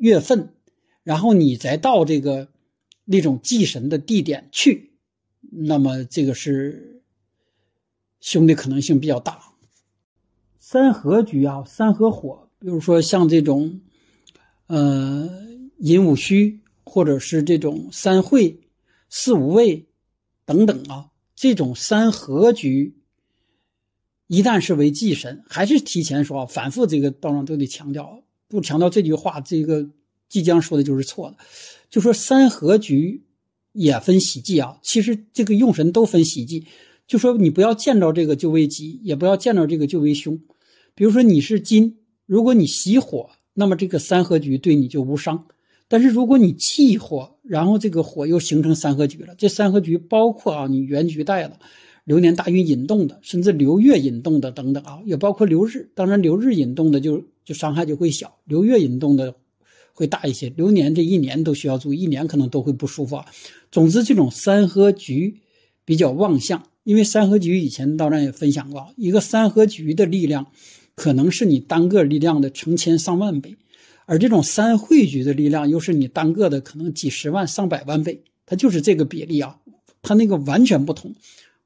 [0.00, 0.54] 月份，
[1.02, 2.48] 然后你再到这个
[3.04, 4.92] 那种祭神的地点去。
[5.48, 7.02] 那么这个是
[8.20, 9.40] 凶的可能性比较大。
[10.58, 13.80] 三合局啊，三合火，比如说像这种，
[14.66, 15.30] 呃，
[15.78, 18.58] 寅午戌，或者是这种三会、
[19.08, 19.86] 四五位
[20.44, 22.95] 等等啊，这种三合局，
[24.26, 29.88] 一旦是为忌神，还是提前说，反复这个道上都得强调，不强调这句话，这个
[30.28, 31.36] 即将说的就是错的。
[31.90, 33.22] 就说三合局。
[33.78, 36.66] 也分喜忌啊，其实这个用神都分喜忌，
[37.06, 40.40] 就说你不要见着这个就为吉，也不要见着这个就为凶。
[40.94, 45.44] 比如说你是金，如果你喜火，那么这个三合局对你就无伤；
[45.88, 51.60] 但是如果你忌火，然后这个火又形成三合局了，这三合局包括啊你原局带的
[52.06, 55.90] 流年大运引动的，甚至流月引动的等等啊，也包括流日。
[55.94, 59.34] 当然流日引动的就就伤害就会小，流月引动的。
[59.98, 63.24] 会大一些，流年这一年都需要注意，一年可能都会不舒服啊。
[63.72, 65.40] 总之，这种三合局
[65.86, 70.48] 比较旺相，因为三合局以前道长也分享过，一个三合局的力量
[70.94, 73.56] 可能是你单个力量的成千上万倍，
[74.04, 79.58] 而这种三会局的力量又是你单个的可能几十万上百万倍，它就是这个比例啊，
[80.02, 81.14] 它那个完全不同，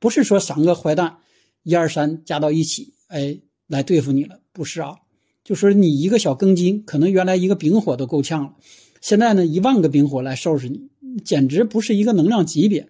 [0.01, 1.19] 不是说三个坏蛋
[1.63, 3.39] 一二三加到一起，哎，
[3.69, 4.97] 来对付你了，不是啊。
[5.45, 8.55] 就说你一个小庚金，可能原来一个丙火都够呛了，
[9.01, 10.89] 现在呢一万个丙火来收拾你，
[11.25, 12.89] 简直不是一个能量级别。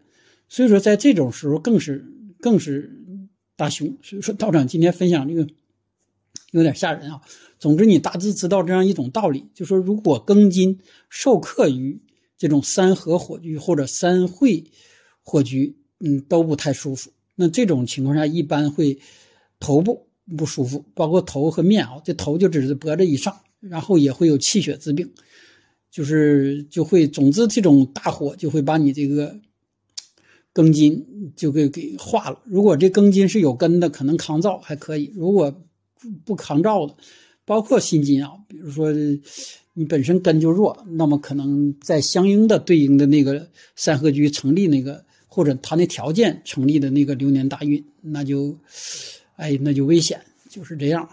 [0.48, 2.04] 所以说，在这种时候更是
[2.40, 2.98] 更是
[3.56, 3.96] 大凶。
[4.02, 5.46] 所以说，道长今天分享这个
[6.52, 7.20] 有点吓人啊。
[7.58, 12.02] 总之，你大致知道这样一种道理，就说如果庚金受克于
[12.36, 14.64] 这种三合火局或者三会
[15.22, 17.11] 火局，嗯，都不太舒服。
[17.36, 18.98] 那这种情况下，一般会
[19.59, 20.07] 头部。
[20.36, 25.11] 不舒服，包括头和面啊，这头就指是脖子以上，然后也会有气血之病，
[25.90, 29.40] 就是就会，总之这种大火就会把你这个
[30.55, 32.38] 庚金就给给化了。
[32.44, 35.53] 如果这庚金是有根的，可能抗造还可以；如果
[36.24, 36.94] 不抗造的，
[37.44, 38.92] 包括辛金啊，比如说
[39.74, 48.55] 你本身根就弱，那么可能在相应的对应的那个三合局成立那个，或者他那条件成立的那个流年大运，那就。
[49.37, 50.20] 哎，那就危险，
[50.51, 51.09] 就是这样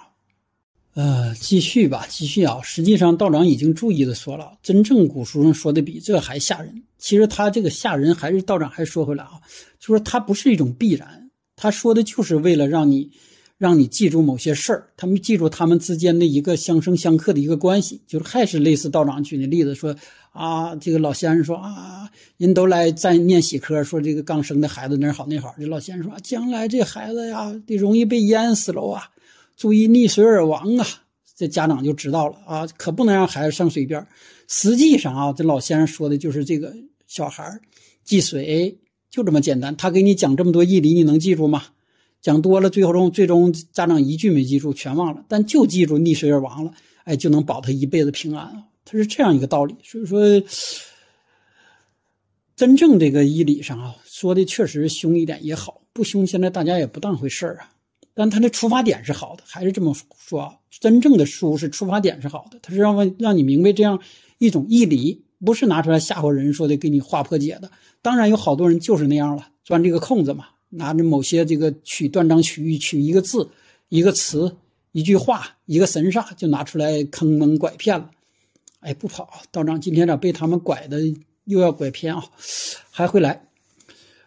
[0.96, 2.60] 呃，继续吧，继续啊。
[2.62, 6.84] 实际上，道长已经注意的说了，真正古书上说的比这还吓人。
[6.98, 9.40] 其实他这个吓人，还是道长还说回来啊，
[9.80, 13.10] 就是他不是一种必然，他说的就是为了让你，
[13.58, 19.96] 让你记住某些事儿，他们记住他们之间的一个相生相克的一个关系，就是还是类似道长举的例子说。
[20.34, 25.56] 啊，这个老先生说啊，人都来在念喜科，说这个刚生的孩子哪好哪好。
[25.58, 29.10] 这老先生说，将来这孩子呀，得容易被淹死了啊，
[29.56, 30.86] 注意溺水而亡啊。
[31.36, 34.06] 这家长就知道了啊，可不能让孩子上水边。
[34.48, 36.72] 实际上啊，这老先生说的就是这个
[37.08, 37.60] 小孩
[38.04, 38.78] 忌水，
[39.10, 39.76] 就这么简单。
[39.76, 41.64] 他给你讲这么多义理，你能记住吗？
[42.22, 48.64] 讲多了，最后中最终家长一句没记住，全忘了，但就记住溺水而亡了，哎，就能保他一辈子平安啊。
[48.84, 50.20] 他是这样一个道理，所以说，
[52.56, 57.70] 真正这个医理上啊，说的确实凶一点也好，不凶，现在大家也不当回事儿啊。
[58.14, 60.56] 但他的出发点是好的，还是这么说啊？
[60.80, 64.02] 真正的书是出发点是好的，他是让让你明白这样
[64.40, 67.70] 一种义理，不是拿出来吓唬人说的，给你划破解的。
[68.02, 73.50] 当然有好多人就是那样了，钻这个空子嘛，拿着某些这个取断章取义，取一个字、
[73.90, 74.58] 一个词、
[74.92, 78.12] 一句话、一个神煞，就拿出来坑蒙拐骗了。
[78.80, 81.00] 哎，不跑，道长今天咋被他们拐的
[81.46, 82.24] 又要拐偏啊？
[82.92, 83.48] 还会来。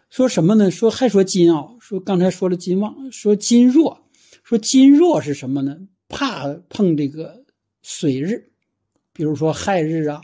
[0.09, 0.69] 说什么呢？
[0.69, 1.69] 说还说金啊？
[1.79, 4.01] 说刚才说了金旺，说金弱，
[4.43, 5.77] 说金弱是什么呢？
[6.09, 7.45] 怕碰这个
[7.81, 8.51] 水日，
[9.13, 10.21] 比如说亥日啊，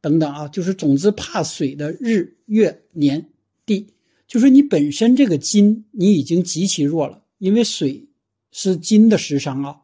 [0.00, 3.30] 等等啊，就是总之怕水的日月年
[3.64, 3.86] 地。
[4.28, 8.06] 就是你本身这个金你已经极其弱了，因为水
[8.52, 9.80] 是金的食伤啊，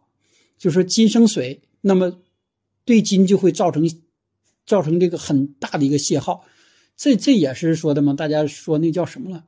[0.58, 2.20] 就是金生水，那么
[2.84, 3.90] 对金就会造成
[4.66, 6.44] 造成这个很大的一个泄耗。
[6.96, 8.12] 这这也是说的嘛？
[8.12, 9.44] 大家说那叫什么了？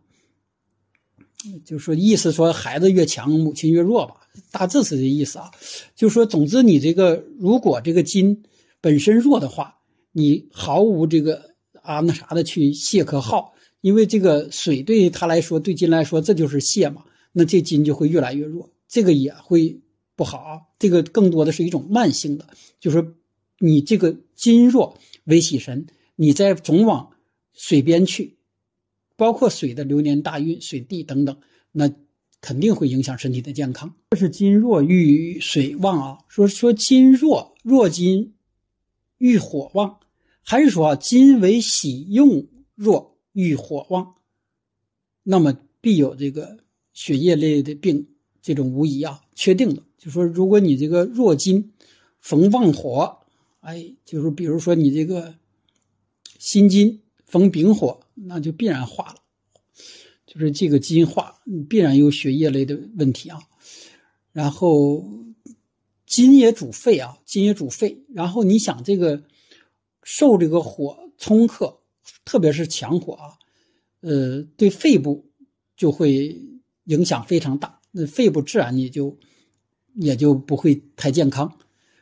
[1.65, 4.17] 就说意思说孩子越强，母亲越弱吧，
[4.51, 5.51] 大致是这意思啊。
[5.95, 8.43] 就是说总之你这个如果这个金
[8.81, 9.79] 本身弱的话，
[10.11, 19.81] 你毫无这个啊那啥的去泄可耗，因为这个水对他来说，对金来说这就是泄嘛，那这金就会越来越弱，这个也会
[20.15, 20.61] 不好啊。
[20.79, 22.47] 这个更多的是一种慢性的，
[22.81, 23.15] 就是
[23.59, 27.11] 你这个金弱为喜神，你在总往。
[27.59, 28.37] 水边去，
[29.17, 31.39] 包括水的流年大运、水地等等，
[31.73, 31.91] 那
[32.43, 33.95] 肯定会影响身体的健康。
[34.11, 38.35] 这是金弱遇水旺啊，说说金弱弱金
[39.17, 40.01] 遇火旺，
[40.43, 44.17] 还是说啊金为喜用弱遇火旺，
[45.23, 46.59] 那么必有这个
[46.93, 48.09] 血液类的病，
[48.43, 49.83] 这种无疑啊，确定的。
[49.97, 51.73] 就说如果你这个弱金
[52.21, 53.19] 逢旺火，
[53.61, 55.35] 哎，就是比如说你这个
[56.39, 57.03] 心金。
[57.29, 59.17] 逢丙火，那就必然化了，
[60.29, 63.41] 就是这个基因化，必然有血液类的问题啊。
[64.33, 65.05] 然后
[66.07, 68.05] 金也主肺啊，金也主肺。
[68.15, 69.25] 然后你想这个
[70.05, 71.81] 受这个火冲克，
[72.25, 73.33] 特别是强火啊，
[74.01, 75.31] 呃，对肺部
[75.77, 76.41] 就会
[76.85, 79.19] 影响非常大，那肺部自然也就
[79.95, 81.59] 也就不会太健康。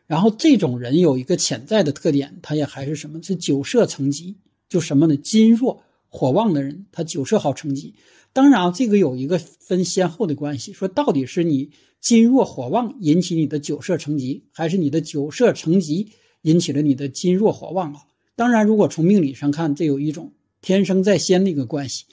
[0.06, 3.22] 然后这种人有一个潜在的特点，他也还是什么？
[3.22, 4.36] 是久色成疾。
[4.68, 5.16] 就什么呢？
[5.16, 7.94] 金弱火旺的人，他久色好成疾。
[8.32, 10.72] 当然啊，这个有一个分先后的关系。
[10.72, 16.08] 说到底是你金弱火旺引起你的久色成疾，还是你的久色成疾
[16.42, 18.00] 引起了你的金弱火旺啊？
[18.36, 22.04] 当然，如果从命理上看，这有一种天生在先的一个关系，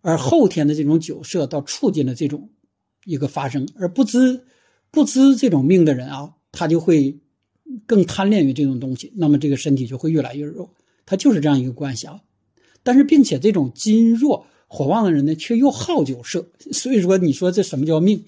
[0.00, 2.50] 而后天的这种久色到促进了这种
[3.04, 3.68] 一个发生。
[3.76, 4.44] 而不知
[4.90, 7.18] 不知这种命的人啊，他就会
[7.86, 10.70] 更贪恋于这种东西，那么这个身体就会越来越弱。
[11.06, 12.22] 它就是这样一个关系啊，
[12.82, 18.24] 但是并且这种金弱火旺的人呢，却又好酒色，所以说你说这什么叫命？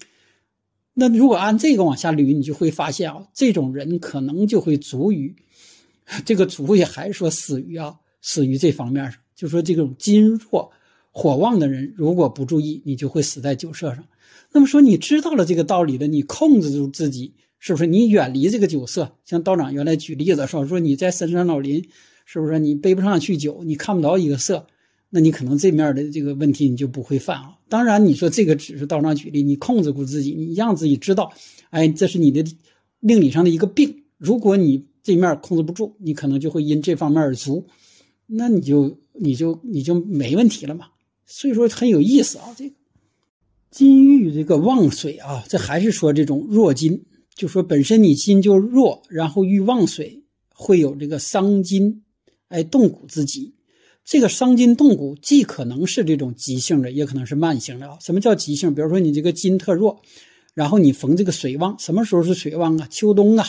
[0.93, 5.35] 那如果按这个往下捋，你就会发现啊，这种人可能就会足于
[6.25, 10.71] 这个足也还是说死于啊，死于这方面上，就说这种金弱
[11.11, 14.03] 火旺的人，如果不注意，你就会死在酒色上。
[14.51, 17.85] 那么说你知道了这个道理的，你控制住自己，是不是？
[17.87, 21.85] 你远离这个酒色，像道长原来举例子说，说你在深山老林。
[22.29, 24.67] 是不是你背不上去酒，你看不着一个色，
[25.09, 27.55] 那你可能这面的这个问题你就不会犯啊。
[27.69, 31.31] 当然，你说这个只是道长举例，你控制住自己，你让自己知道，
[31.69, 32.43] 哎，这是你的
[32.99, 34.03] 命理上的一个病。
[34.17, 37.65] 如果你这面控制不住，你可能就会因这方面而足，
[38.25, 40.87] 那你就你就你就没问题了嘛。
[41.25, 42.75] 所以说很有意思啊，这个
[43.71, 52.03] 金玉这个旺水啊，这还是说这种弱金，就说本身你金就弱，然后遇旺水会有这个伤金。
[52.49, 53.53] 哎，动骨之疾，
[54.05, 57.97] 这个伤筋动骨，既可能是这种急性的，也可能是慢性的啊。
[57.99, 58.73] 什么叫急性？
[58.73, 60.01] 比如说你这个筋特弱，
[60.53, 62.87] 然后你逢这个水旺，什么时候是水旺啊？
[62.89, 63.45] 秋冬啊，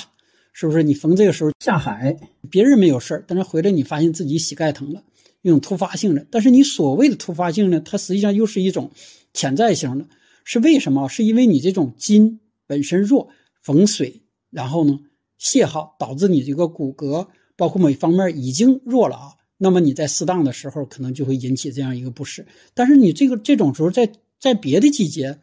[0.61, 0.83] 是不是？
[0.83, 2.17] 你逢这个时候下海，
[2.51, 5.05] 别人没有事儿，但是回来你发现自己膝盖疼了，
[5.43, 6.27] 一种突发性的。
[6.33, 8.91] 但是你所谓的突发性呢，它实际上又是一种
[9.33, 10.09] 潜在型的，
[10.43, 11.09] 是为什么？
[11.09, 13.29] 是因为你这种筋本身弱，
[13.63, 14.99] 逢水，然后呢
[15.39, 17.29] 泄耗，导致你这个骨骼。
[17.55, 22.45] 包括某一方面已经弱了啊，那么你在适当的时候可能就会引起这样一个不适。
[22.75, 25.39] 但是你这个这种时候在在别的季节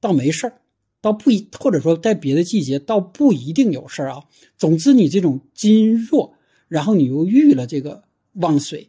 [0.00, 0.59] 倒没事儿，
[1.00, 4.24] 倒不一或者说在别的季节倒不一定有事儿啊。
[4.56, 6.34] 总之你这种筋弱，
[6.68, 8.88] 然后你又遇了这个旺水，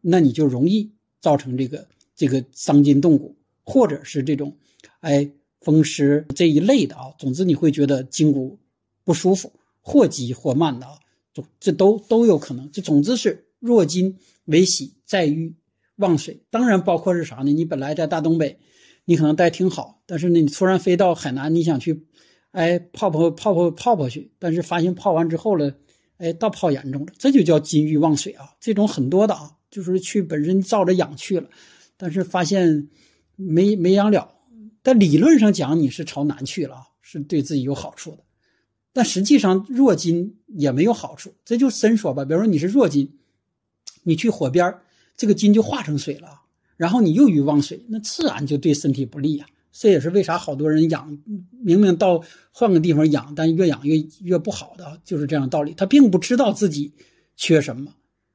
[0.00, 4.56] 那你就容易造成这个这个伤筋动骨，或者是这种
[5.00, 5.30] 哎
[5.60, 7.12] 风湿这一类的啊。
[7.18, 8.58] 总之你会觉得筋骨
[9.04, 10.92] 不舒服，或急或慢的啊。
[11.60, 15.54] 这都都有可能，这总之是弱金为喜，在于
[15.94, 16.40] 旺水。
[16.50, 17.52] 当然包括是啥呢？
[17.52, 18.58] 你本来在大东北，
[19.08, 22.04] 你可能待挺好，但是呢，你突然飞到海南，你想去，
[22.50, 25.74] 哎，泡泡泡泡泡泡去，但是发现泡完之后了，
[26.18, 28.50] 哎，倒泡严重了，这就叫金玉忘水啊。
[28.60, 31.48] 这种很多的啊，就是去本身照着养去了，
[31.96, 32.90] 但是发现
[33.34, 34.34] 没没养了。
[34.82, 38.18] 但理论上讲，你是朝南去了啊，是对自己有好处的。
[38.92, 42.26] 但实际上弱金也没有好处，这就深说吧。
[42.26, 43.10] 比如说你是弱金，
[44.02, 44.74] 你去火边
[45.16, 46.42] 这个金就化成水了。
[46.78, 49.44] 然后你又欲忘水，那自然就对身体不利呀。
[49.70, 51.18] 这也是为啥好多人养，
[51.62, 55.74] 明明到换个地方养，但越养越越不好的，就是这样道理。
[55.74, 56.92] 他并不知道自己
[57.36, 57.92] 缺什么，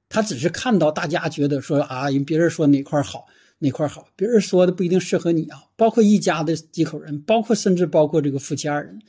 [0.08, 3.26] 他只是看到大家觉得说啊，别人说哪块好
[3.60, 5.64] 哪块好，别人说的不一定适合你啊。
[5.76, 9.02] 包括一家的几口人，包括甚至包括这个夫妻二人，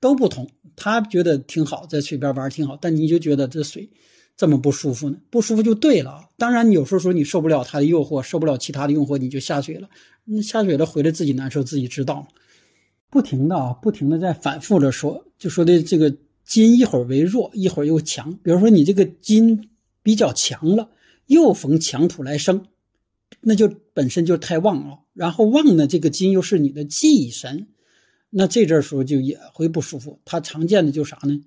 [0.00, 0.48] 都不同。
[0.76, 3.90] 他觉得挺好，在水边玩挺好，但你就觉得这水。
[4.36, 5.16] 这么不舒服呢？
[5.30, 6.30] 不舒服就对了。
[6.36, 9.88] 当然，你有时候说你受不了它的诱惑，受不了其他的诱惑，你就下水了。
[10.24, 12.26] 那下水了回来自己难受，自己知道。
[13.10, 18.32] 不停的啊，不停的在反复着说，就说的这个金一会儿为弱，一会儿又强。
[18.42, 19.70] 比如说你这个金
[20.02, 20.90] 比较强了，
[21.26, 22.66] 又逢强土来生，
[23.40, 24.98] 那就本身就太旺了。
[25.12, 27.68] 然后旺呢，这个金又是你的忌神，
[28.30, 30.18] 那这阵时候就也会不舒服。
[30.24, 31.40] 它常见的就啥呢？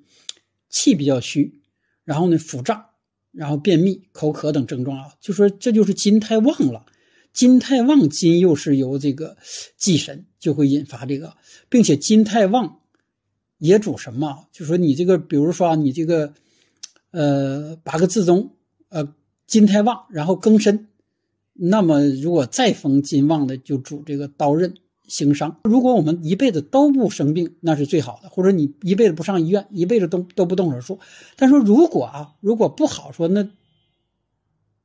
[0.69, 1.59] 气比较虚。
[2.07, 2.85] 然后呢，腹胀，
[3.33, 6.85] 然后便秘、口渴等症状啊，就说这就是金太旺了。
[7.33, 9.35] 金太旺，金又是由这个
[9.75, 11.35] 忌神，就会引发这个，
[11.67, 12.79] 并且金太旺
[13.57, 14.47] 也主什么？
[14.53, 16.33] 就说你这个，比如说你这个，
[17.11, 18.55] 呃，八个字中，
[18.87, 19.13] 呃，
[19.45, 20.87] 金太旺，然后庚申，
[21.51, 24.73] 那么如果再逢金旺的，就主这个刀刃。
[25.07, 30.99] 行伤，如果我们一辈子都不生病，那是最好的；或者你一辈子不上医院，一辈子都都不动手术。
[31.37, 33.49] 但说如果啊，如果不好说，那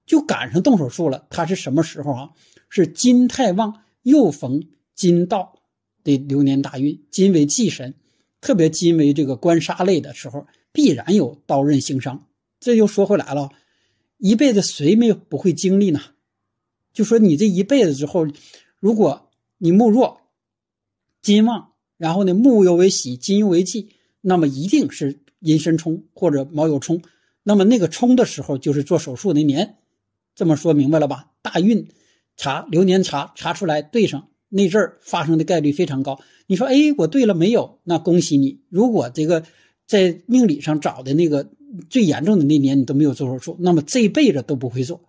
[0.07, 1.27] 就赶上动手术了。
[1.29, 2.31] 它是什么时候啊？
[2.69, 4.63] 是金太旺又逢
[4.95, 5.55] 金道
[6.05, 7.95] 的流年大运，金为忌神，
[8.41, 12.27] 特别金为这个官杀类的时候，必然有刀刃行伤。
[12.61, 13.51] 这又说回来了，
[14.19, 16.01] 一辈子谁没有不会经历呢？
[16.93, 18.25] 就说你这一辈子之后，
[18.79, 19.29] 如果。
[19.65, 20.23] 你木弱，
[21.23, 23.91] 金旺，然后呢木又为喜，金又为忌，
[24.21, 27.01] 那么一定是寅申冲或者卯酉冲。
[27.45, 29.77] 那么那个冲的时候就是做手术那年，
[30.35, 31.31] 这么说明白了吧？
[31.43, 31.87] 大运
[32.37, 36.19] 查流年查查出来对上那阵儿发生的概率非常高。
[36.49, 37.79] 你说哎，我对了没有？
[37.85, 38.63] 那恭喜你。
[38.69, 39.45] 如果这个
[39.87, 41.53] 在命理上找的那个
[41.89, 45.01] 最严重的那年你都没有做手术，那么这辈子都不会做，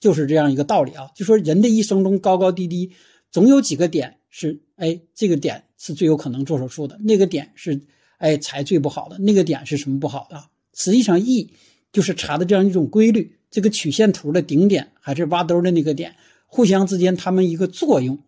[0.00, 1.10] 就是这样一个道理啊。
[1.14, 2.92] 就说人的一生中高高低低。
[3.32, 7.80] 总有几个点是，哎，这个点是最有可能做手术的，那个点是，
[8.18, 10.44] 哎，才最不好的，那个点是什么不好的？
[10.74, 11.50] 实际上，E
[11.90, 16.14] 就是查的这样一种规律，这个曲线图的顶点还是挖兜的那个点，
[16.46, 18.18] 互相之间它们一个作用。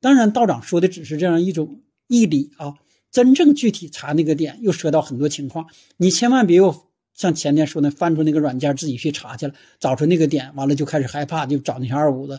[0.00, 2.74] 当然，道长说的只是这样一种义理啊，
[3.10, 5.66] 真正具体查那个点又涉到很多情况，
[5.96, 6.84] 你千万别又
[7.14, 12.38] 像前天说的，翻出那个软件自己去查去了，找出那个点，完了就开始害怕，就找那些二五子。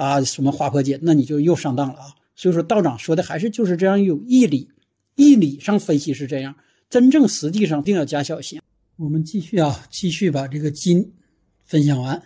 [0.00, 2.14] 啊，什么滑坡街，那你就又上当了啊！
[2.34, 4.70] 所以说道长说的还是就是这样有义理，
[5.14, 6.56] 义理上分析是这样，
[6.88, 8.62] 真正实际上定要加小心。
[8.96, 11.12] 我们继续啊，继续把这个金
[11.66, 12.22] 分享完。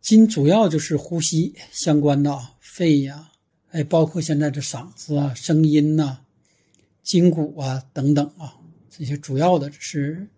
[0.00, 3.32] 金主要就是呼吸相关的，肺呀，
[3.72, 6.20] 哎，包括现在这嗓子啊、声音呐、
[7.02, 8.56] 筋骨啊等等啊，
[8.88, 10.28] 这些主要的是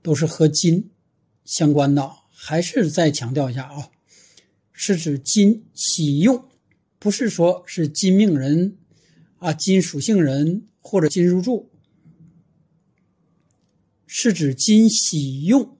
[0.00, 0.88] 都是和金
[1.44, 2.22] 相关的。
[2.44, 3.88] 还是再强调一下啊。
[4.72, 6.48] 是指金喜用，
[6.98, 8.76] 不是说是金命人，
[9.38, 11.68] 啊，金属性人或者金入住，
[14.06, 15.76] 是指金喜用。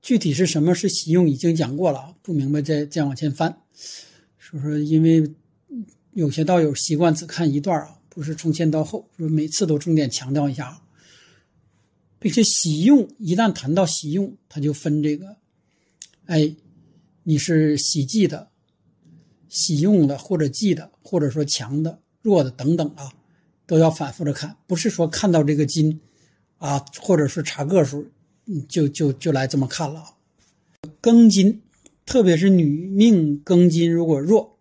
[0.00, 3.62] 具体是什么是喜用，已经讲过了，不明白再再往前翻。
[4.38, 5.34] 说说，因为
[6.12, 10.82] 有些道友习惯只看一段啊，不是从前到后，说每次都重点强调一下，
[12.18, 15.36] 并且喜用一旦谈到喜用，它就分这个，
[16.24, 16.56] 哎。
[17.30, 18.50] 你是喜忌的、
[19.48, 23.12] 喜用的，或者忌的，或者说强的、弱的等等啊，
[23.68, 26.00] 都要反复的看，不是说看到这个金
[26.58, 28.04] 啊，或者是查个数，
[28.68, 30.16] 就就就来这么看了。
[31.00, 31.62] 庚金，
[32.04, 34.58] 特别是女命庚金如果弱，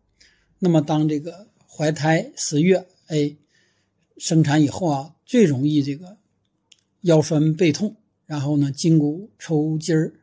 [0.60, 3.36] 那么当这个怀胎十月，哎，
[4.18, 6.18] 生产以后啊，最容易这个
[7.02, 7.96] 腰酸背痛，
[8.28, 10.14] 然后呢，筋骨抽筋儿。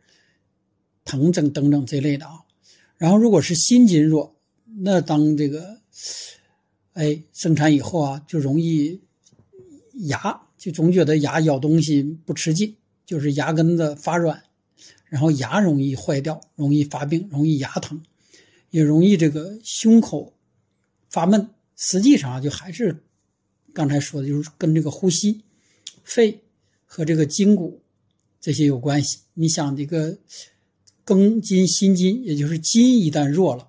[1.06, 2.40] 疼症等等这类的啊，
[2.98, 4.36] 然后如果是心筋弱，
[4.80, 5.80] 那当这个，
[6.92, 9.00] 哎，生产以后啊，就容易
[10.08, 12.76] 牙就总觉得牙咬东西不吃劲，
[13.06, 14.42] 就是牙根子发软，
[15.06, 18.02] 然后牙容易坏掉，容易发病，容易牙疼，
[18.70, 20.34] 也容易这个胸口
[21.08, 21.48] 发闷。
[21.76, 23.04] 实际上就还是
[23.72, 25.42] 刚才说的，就是跟这个呼吸、
[26.02, 26.40] 肺
[26.84, 27.80] 和这个筋骨
[28.40, 29.18] 这些有关系。
[29.34, 30.18] 你想这个
[31.06, 33.68] 庚金、辛金，也就是金一旦弱了，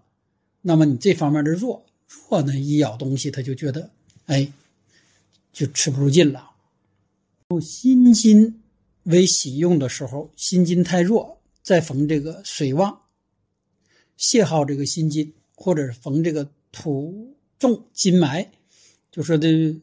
[0.62, 1.86] 那么你这方面的弱
[2.28, 3.92] 弱呢，一咬东西他就觉得
[4.26, 4.52] 哎，
[5.54, 6.50] 就吃不住劲了。
[7.50, 8.62] 用辛金
[9.04, 13.04] 为喜用的时候，辛金太弱，再逢这个水旺，
[14.18, 17.38] 泄耗这个辛金，或者逢这个土。
[17.60, 18.52] 重金埋，
[19.12, 19.76] 就说的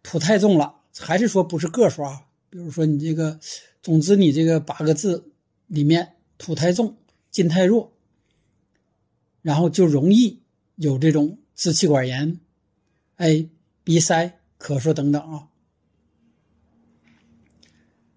[0.00, 2.22] 土太重了，还是说不是个数啊？
[2.48, 3.40] 比如说你这个，
[3.82, 5.24] 总之你这个八个字
[5.66, 6.96] 里面土太重，
[7.30, 7.92] 金太弱，
[9.42, 10.40] 然后就容易
[10.76, 12.40] 有这种支气管炎，
[13.16, 13.46] 哎，
[13.84, 15.48] 鼻塞、咳嗽等等啊。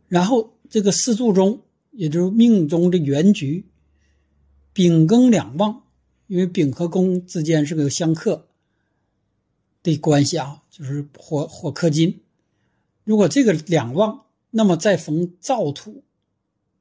[0.08, 3.66] 然后这个四柱中，也就是命中的原局，
[4.72, 5.84] 丙庚两旺，
[6.28, 8.48] 因为丙和庚之间是个相克。
[9.84, 12.22] 的关系啊，就是火火克金，
[13.04, 16.06] 如果这个两旺，那么再逢燥土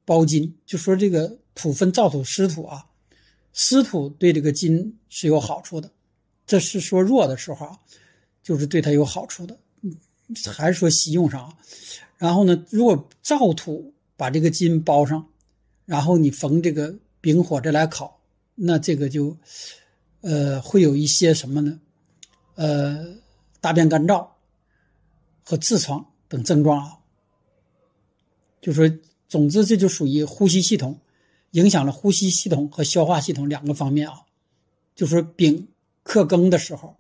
[0.05, 2.87] 包金，就说这个土分燥土湿土啊，
[3.53, 5.91] 湿土对这个金是有好处的，
[6.47, 7.79] 这是说弱的时候啊，
[8.43, 9.59] 就是对它有好处的，
[10.53, 11.57] 还是说习用上啊？
[12.19, 15.27] 然后呢，如果燥土把这个金包上，
[15.85, 18.21] 然后你逢这个丙火这来烤，
[18.55, 19.37] 那这个就
[20.21, 21.81] 呃会有一些什么呢？
[22.55, 23.17] 呃，
[23.61, 24.29] 大便干燥
[25.43, 26.99] 和痔疮等症状啊，
[28.61, 28.89] 就说，
[29.33, 31.01] 总之这就属于呼吸系统
[31.53, 34.27] 影响了呼吸系统和消化系统两个方面啊。
[34.95, 35.69] 就是丙
[36.03, 36.99] 克庚的时候，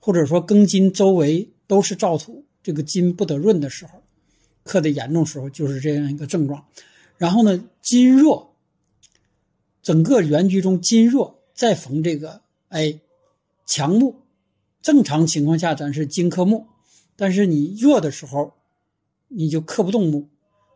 [0.00, 4.02] 或者说庚金周围都是燥土，这个金不得润的时候，
[4.64, 6.66] 克的严重时候就是这样一个症状。
[7.18, 8.56] 然后呢，金弱，
[9.80, 12.98] 整个原局中金弱，再逢这个哎
[13.64, 14.16] 强木。
[14.82, 16.66] 正常情况下，咱是金克木，
[17.14, 18.54] 但是你弱的时候，
[19.28, 20.28] 你就克不动木，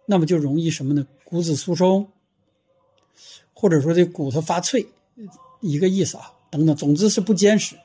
[0.07, 1.07] 那么就容易什么呢？
[1.25, 2.09] 骨质疏松，
[3.53, 4.87] 或者说这骨头发脆，
[5.61, 7.77] 一个意思啊，等等，总之是不坚实。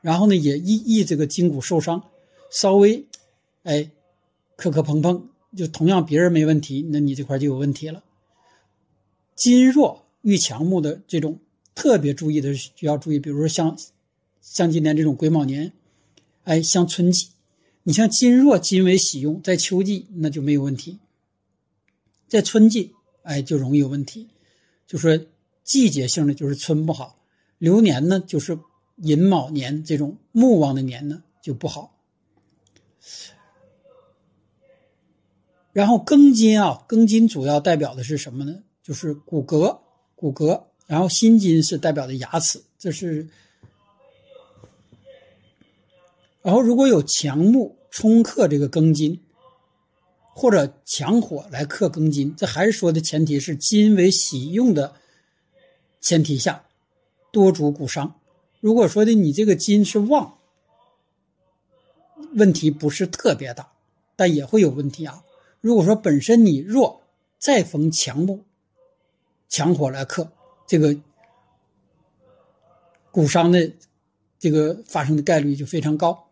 [0.00, 2.02] 然后呢，也易易这个筋骨受伤，
[2.50, 3.04] 稍微，
[3.62, 3.90] 哎，
[4.56, 8.02] 磕磕碰碰，就同样别人没问题，那你这块就有问题了。
[9.34, 11.38] 筋弱遇强木的这种
[11.74, 13.76] 特别注意的需要注意，比如说像。
[14.46, 15.72] 像今年这种癸卯年，
[16.42, 17.28] 哎，像春季，
[17.82, 20.98] 你像金弱金为喜用，在秋季那就没有问题，
[22.28, 24.28] 在春季哎就容易有问题，
[24.86, 25.18] 就说
[25.62, 27.18] 季节性的就是春不好，
[27.58, 28.58] 流年呢就是
[28.96, 31.98] 寅卯年这种木旺的年呢就不好。
[35.72, 38.62] 然后庚金啊，庚金主要代表的是什么呢？
[38.82, 39.80] 就是骨骼，
[40.14, 40.64] 骨骼。
[40.86, 43.26] 然后辛金是代表的牙齿，这是。
[46.42, 49.23] 然后，如果有强木冲克这个庚金，
[50.34, 54.96] 或者强火来克庚金，这还是说的前提是金为喜用的
[56.00, 56.64] 前提下，
[57.32, 58.20] 多主骨伤。
[58.60, 60.38] 如果说的你这个金是旺，
[62.34, 63.72] 问题不是特别大，
[64.16, 65.22] 但也会有问题啊。
[65.60, 67.02] 如果说本身你弱，
[67.38, 68.44] 再逢强木、
[69.48, 70.32] 强火来克，
[70.66, 70.96] 这个
[73.12, 73.72] 骨伤的
[74.38, 76.28] 这个发生的概率就非常高。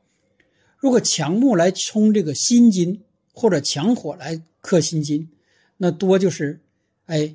[0.78, 5.28] 如果强木来冲这个心金，或者强火来克心金，
[5.78, 6.60] 那多就是，
[7.06, 7.34] 哎，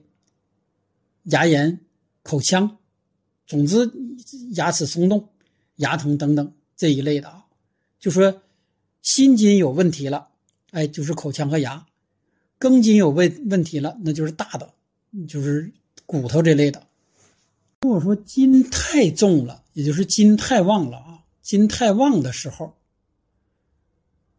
[1.24, 1.80] 牙炎、
[2.24, 2.78] 口腔，
[3.46, 3.92] 总之
[4.54, 5.28] 牙齿松动、
[5.78, 7.46] 牙疼等等这一类的啊。
[8.00, 8.42] 就说
[9.02, 10.30] 心金有问题了，
[10.72, 11.86] 哎，就是口腔和牙；
[12.60, 14.72] 庚金有问问题了，那就是大的，
[15.28, 15.72] 就是
[16.06, 16.88] 骨头这类的。
[17.82, 22.76] 如果说金太重了，也就是金太旺了啊，金太旺的时候。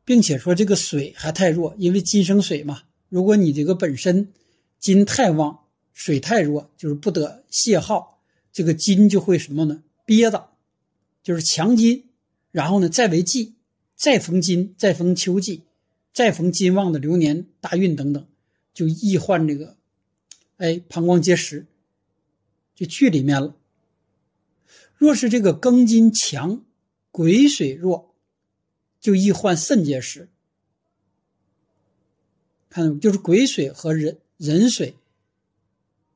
[0.08, 2.84] 并且说这个水还太弱，因为金生水嘛。
[3.10, 4.32] 如果你这个本身
[4.78, 9.82] 金太旺，水太弱，就是不得泄耗，这个金就会什么呢？
[10.06, 10.48] 憋着，
[11.22, 12.06] 就是强金。
[12.50, 13.56] 然后呢，再为季，
[13.96, 15.64] 再逢金，再逢秋季，
[16.14, 18.26] 再逢金旺的流年大运等等，
[18.72, 19.76] 就易患这个，
[20.56, 21.66] 哎，膀胱结石，
[22.74, 23.54] 就去里面了。
[24.96, 26.64] 若是这个庚金强，
[27.10, 28.07] 癸水弱。
[29.00, 30.28] 就易患肾结石，
[32.68, 34.94] 看就是癸水和壬壬水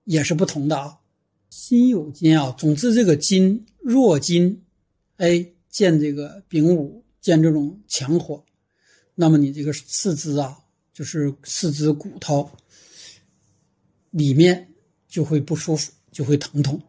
[0.04, 0.98] 也是不同的啊。
[1.48, 4.64] 辛酉金啊，总之这个金弱金，
[5.18, 8.42] 哎，见这个丙午，见这种强火，
[9.14, 10.58] 那么你这个四肢啊，
[10.94, 12.50] 就是四肢骨头
[14.10, 14.72] 里面
[15.08, 16.80] 就会不舒服，就会疼痛。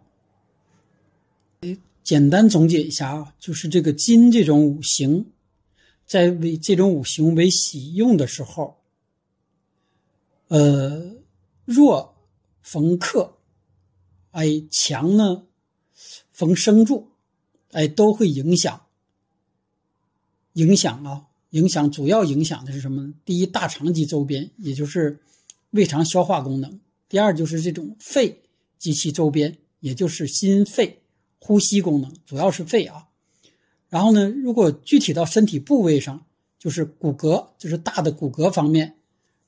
[2.03, 5.25] 简单总结一下啊，就是这个金这种五行，
[6.05, 8.77] 在为这种五行为喜用的时候，
[10.47, 11.15] 呃，
[11.65, 12.15] 弱
[12.61, 13.37] 逢克，
[14.31, 15.45] 哎，强呢
[16.31, 17.09] 逢生助，
[17.71, 18.85] 哎，都会影响。
[20.53, 23.13] 影响啊，影响主要影响的是什么呢？
[23.25, 25.19] 第一，大肠及周边，也就是
[25.71, 26.79] 胃肠消化功能；
[27.09, 28.43] 第二，就是这种肺
[28.77, 30.99] 及其周边，也就是心肺。
[31.45, 33.09] 呼吸功能主要是肺啊，
[33.93, 36.25] 然后呢，如果具体到身体部位上，
[36.57, 38.95] 就是骨骼，就是大的骨骼方面，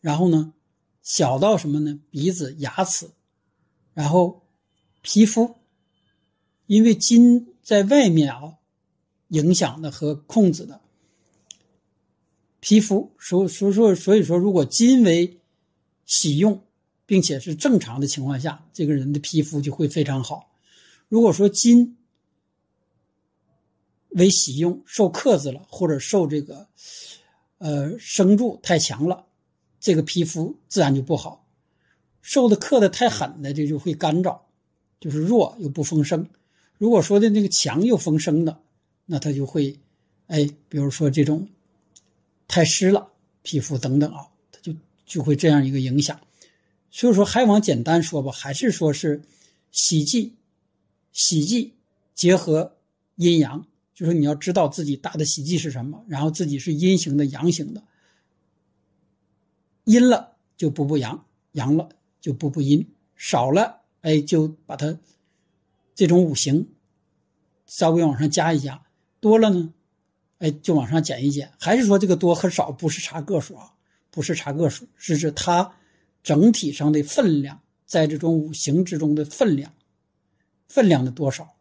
[0.02, 0.54] 然后呢，
[1.02, 2.00] 小到什么呢？
[2.12, 3.10] 鼻子、牙齿，
[3.96, 4.44] 然后
[5.02, 5.56] 皮肤，
[6.68, 8.54] 因为筋在外面啊，
[9.30, 10.80] 影响的和控制的
[12.60, 15.40] 皮肤，所所以说所以说，如果筋为
[16.06, 16.62] 喜用，
[17.08, 20.52] 并且是正常的情况下，这个人的皮肤就会非常好。
[21.10, 21.98] 如果说金
[24.16, 26.68] 为喜用受克制了，或者受这个
[27.60, 29.26] 呃生助太强了，
[29.80, 31.48] 这个皮肤自然就不好。
[32.22, 34.40] 受的克的太狠的，这就会干燥，
[35.00, 36.28] 就是弱又不丰盛。
[36.78, 38.60] 如果说的那个强又丰盛的，
[39.06, 39.80] 那它就会
[40.28, 41.48] 哎，比如说这种
[42.48, 43.12] 太湿了，
[43.44, 44.74] 皮肤等等啊，它就
[45.06, 46.20] 就会这样一个影响。
[46.90, 49.22] 所以说还往简单说吧，还是说是
[49.72, 50.34] 喜忌。
[51.12, 51.76] 喜忌
[52.14, 52.76] 结合
[53.16, 57.82] 阴阳，就是你要知道自己大的喜忌是什么，然后自己是阴型的、阳型的。
[59.86, 61.90] 阴了就补补阳，阳了
[62.20, 65.00] 就补补阴，少了哎就把它
[65.96, 66.68] 这种五行
[67.66, 68.84] 稍微往上加一加，
[69.22, 69.74] 多了呢
[70.40, 71.54] 哎就往上减一减。
[71.58, 73.74] 还是说这个多和少不是查个数啊，
[74.12, 75.74] 不是查个数，是指它
[76.22, 79.72] 整体上的分量，在这种五行之中的分量。
[80.68, 81.55] 分量的多少？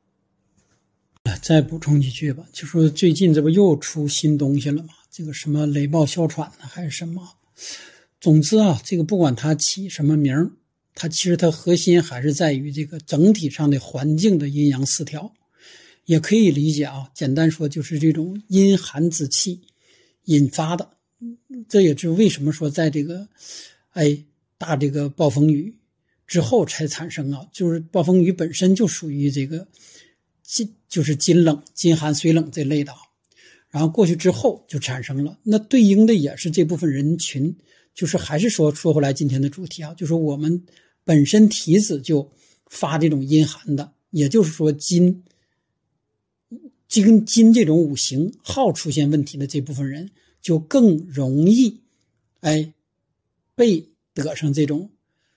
[1.43, 4.91] 再补充几句吧，就说最近这不又出新东西了吗？
[5.11, 7.23] 这个什么雷暴哮喘呢，还是什么？
[8.21, 10.53] 总之啊，这个不管它起什么名
[10.95, 15.35] 它其实它核心还是在于这个整体上的环境的阴阳失调，
[16.05, 17.11] 也可以理解啊。
[17.15, 19.61] 简单说就是这种阴寒之气
[20.25, 20.91] 引发的。
[21.69, 23.29] 这也是为什么说在这个
[23.91, 24.25] 哎
[24.57, 25.75] 大这个暴风雨。
[26.27, 29.69] 之后才产生啊，就是暴风雨本身就属于这个
[30.45, 32.99] 金，就是金冷、金寒、水冷这类的啊。
[33.71, 37.57] 然后过去之后就产生了，那对应的也是这部分人群，
[37.93, 40.65] 就是还是说说回来今天的主题啊，就是我们
[41.03, 42.31] 本身体质就
[42.67, 45.25] 发这种阴寒的，也就是说金
[46.87, 51.81] 金金这种五行耗出现问题的这部分人，就更容易
[52.41, 52.73] 哎
[53.57, 54.91] 被得上这种。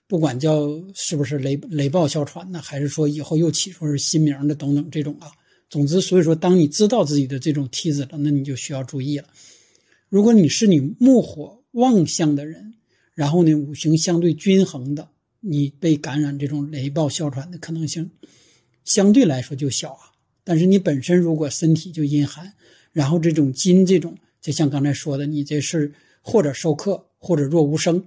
[0.08, 5.30] 不管叫是不是雷雷暴哮喘呢，还是说以后又起出是新名的等等这种啊，
[5.68, 9.28] 总之，所以说，当你知道自己的这种体质了，那你就需要注意了。
[10.08, 12.72] 如果你是你木火旺相的人，
[13.14, 18.10] 然后呢五行相对均衡的，你被感染这种雷暴哮喘的可能性
[18.86, 20.08] 相对来说就小啊。
[20.42, 22.50] 但是你本身如果身体就阴寒，
[22.92, 25.92] 然后这种金这种，就像刚才说的，你这是
[26.22, 28.02] 或者受克或者若无声。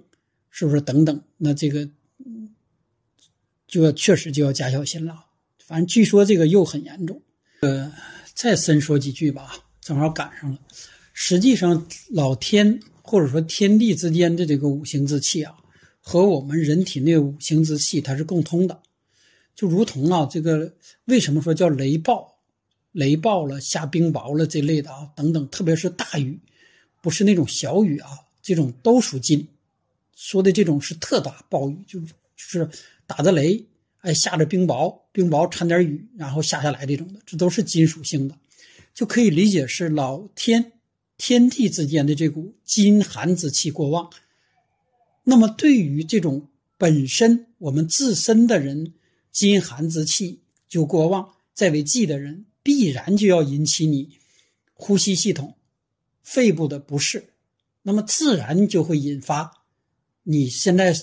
[0.51, 1.23] 是不是等等？
[1.37, 1.89] 那这个
[3.67, 5.25] 就要确实就要加小心了。
[5.57, 7.19] 反正据说这个又很严重。
[7.61, 7.91] 呃，
[8.35, 10.59] 再深说几句吧，正好赶上了。
[11.13, 15.55] 实际上，老天或者说天地之间的这个五行之气啊，
[16.01, 18.81] 和我们人体内五行之气它是共通的。
[19.55, 20.73] 就如同啊，这个
[21.05, 22.39] 为什么说叫雷暴？
[22.91, 26.39] 雷暴了，下冰雹了这类的啊，等等，特别是大雨，
[27.01, 28.09] 不是那种小雨啊，
[28.41, 29.47] 这种都属金。
[30.23, 32.69] 说的这种是特大暴雨，就就是
[33.07, 33.65] 打着雷，
[34.01, 38.37] 哎，下着冰雹，冰雹掺点雨，然后下下来这种的，这都是金属性的，
[38.93, 40.73] 就可以理解是老天
[41.17, 44.11] 天地之间的这股金寒之气过旺。
[45.23, 48.93] 那么对于这种本身我们自身的人，
[49.31, 54.11] 金寒之气就过旺，在为忌的人，必然就要引起你
[54.73, 55.55] 呼吸系统、
[56.21, 57.33] 肺部的不适，
[57.81, 59.57] 那么自然就会引发。
[60.23, 60.95] 你现在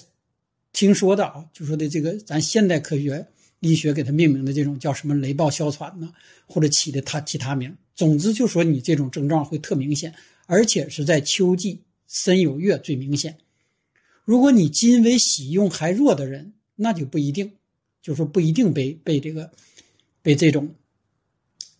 [0.72, 3.26] 听说的啊，就说的这个，咱现代科学
[3.60, 6.12] 医学给它命名的这种叫什么雷暴哮喘呢，
[6.46, 10.14] 或者起的它其他名，总之就说你这种症状会特明显，
[10.46, 13.38] 而且是在秋季申酉月最明显。
[14.24, 17.52] 如果你金为喜用还弱的人，那就不一定，
[18.00, 19.50] 就说不一定被被这个
[20.22, 20.74] 被这种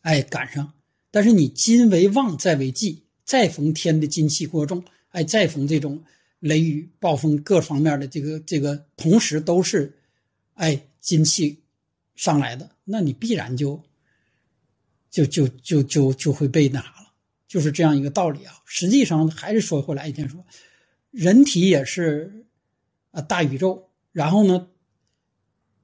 [0.01, 0.73] 哎赶上。
[1.11, 6.03] 但是你金为旺再为忌，再逢天的金气过重，哎，再逢这种。
[6.41, 9.99] 雷雨、暴风各方面的这个这个，同时都是，
[10.55, 11.63] 哎，金气
[12.15, 13.83] 上来的，那你必然就
[15.11, 17.13] 就就就就就会被那啥了，
[17.49, 18.55] 就是这样一个道理啊。
[18.65, 20.45] 实际上还是说回来一天说，
[21.11, 22.47] 人体也是
[23.11, 24.69] 啊大宇宙，然后呢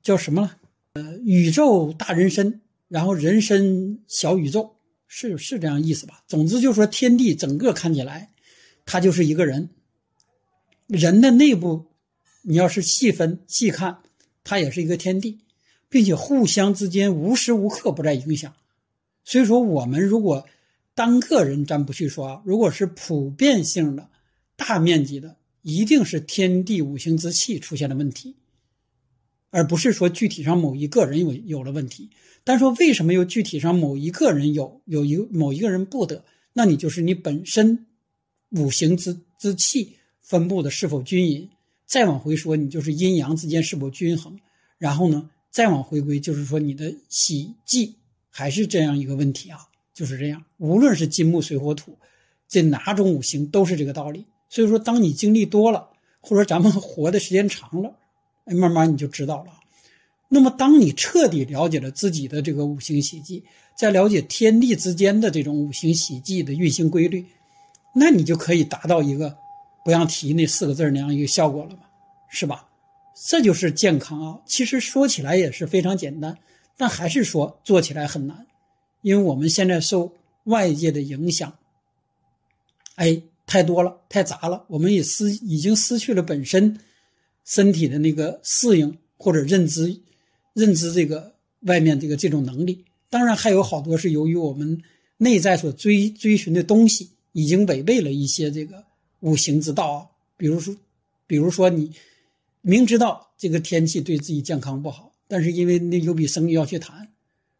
[0.02, 0.58] 叫什么了？
[0.92, 4.76] 呃，宇宙大人参，然后人参小宇宙，
[5.08, 6.22] 是是这样意思吧？
[6.28, 8.32] 总之就是说，天地整个看起来，
[8.86, 9.70] 它就是一个人。
[10.86, 11.86] 人的内部，
[12.42, 13.98] 你要是细分细看，
[14.42, 15.40] 它也是一个天地，
[15.88, 18.54] 并且互相之间无时无刻不在影响。
[19.24, 20.46] 所以说，我们如果
[20.94, 24.10] 单个人咱不去说，如果是普遍性的、
[24.56, 28.36] 大面积的，一定是天地五行之气出现了问题。
[29.50, 32.10] 而不是说具体上某一个人有有了问题，
[32.42, 36.24] 但说为什么又具体上某一个人有有一某一个人不得？
[36.52, 37.86] 那你就是你本身
[38.50, 41.48] 五行之之气分布的是否均匀？
[41.86, 44.36] 再往回说，你就是阴阳之间是否均衡？
[44.78, 47.94] 然后呢，再往回归，就是说你的喜忌
[48.30, 49.58] 还是这样一个问题啊？
[49.92, 51.96] 就是这样，无论是金木水火土，
[52.48, 54.24] 这哪种五行都是这个道理。
[54.48, 57.94] 所以说，当你经历多了，或者咱们活的时间长了。
[58.46, 59.52] 哎，慢慢你就知道了。
[60.28, 63.44] 那么，当你彻底了解了自己的这个五行喜忌，
[63.78, 67.24] 再了解天地之间的这种五行喜忌的运行规律，
[67.94, 69.36] 那你就可以达到一个
[69.84, 71.82] 不让提那四个字那样一个效果了嘛，
[72.30, 72.68] 是吧？
[73.28, 74.40] 这就是健康啊。
[74.46, 76.38] 其实说起来也是非常简单，
[76.76, 78.46] 但还是说做起来很难，
[79.02, 80.12] 因为我们现在受
[80.44, 81.56] 外界的影响，
[82.96, 86.80] 哎，太多了，太杂了，我们也失已经失去了本身。
[87.46, 90.00] 身体的那个适应或者认知，
[90.54, 91.34] 认知这个
[91.66, 94.82] 外面这个这种能力，当然还有好多是由于我们
[95.18, 98.82] 内在所追追寻的东西已经违背了一些这个
[99.24, 99.98] 五行之道啊。
[100.36, 100.76] 比如说，
[101.26, 101.92] 比如说你
[102.60, 107.08] 明知道这个天气对自己健康不好，但是因为那有笔生意要去谈，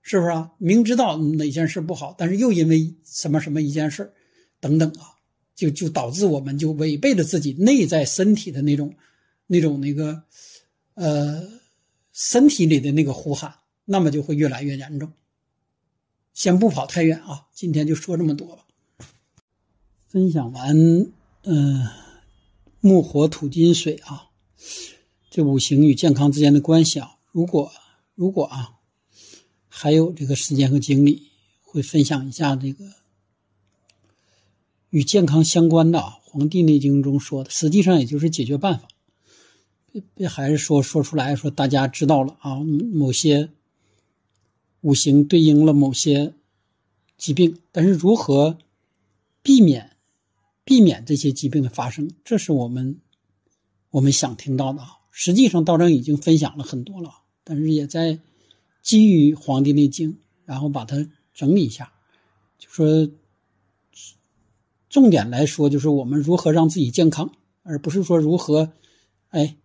[0.02, 0.52] 是不是啊？
[0.58, 4.12] 明知道哪件事不好，但是又因为什么什么一件事
[4.60, 5.18] 等等啊，
[5.54, 8.94] 就就导致我们就违背了自己内在身体的那种。
[9.46, 10.22] 那种那个，
[10.94, 11.46] 呃，
[12.14, 15.12] 身体里的那个呼喊，那么就会越来越严重。
[16.32, 18.64] 先不跑太远啊，今天就说这么多吧。
[20.08, 20.74] 分享完，
[21.46, 21.86] 嗯，
[22.80, 24.30] 木火土金水啊，
[25.30, 27.70] 这五行与健康之间的关系啊，如果
[28.14, 28.76] 如果啊，
[29.68, 31.28] 还有这个时间和精力，
[31.62, 32.86] 会分享一下这个
[34.88, 38.88] 与健康相关的啊，《黄帝内经》中说的，实际上也就是解决办法。
[40.14, 42.56] 别还是说说出来说，大家知道了啊？
[42.56, 43.50] 某些
[44.80, 46.32] 五行对应了某些
[47.18, 48.56] 疾病，但是如何
[49.42, 49.93] 避免
[50.64, 53.00] 避免这些疾病的发生，这是我们
[53.90, 54.82] 我们想听到的。
[55.10, 57.10] 实际上，道长已经分享了很多了，
[57.44, 58.18] 但是也在
[58.82, 60.12] 基于《黄帝内经》，
[60.44, 61.92] 然后把它整理一下，
[62.58, 63.08] 就说
[64.88, 68.72] 重点来说，就是我们如何让自己健康，而不是说如何
[69.30, 69.56] 哎。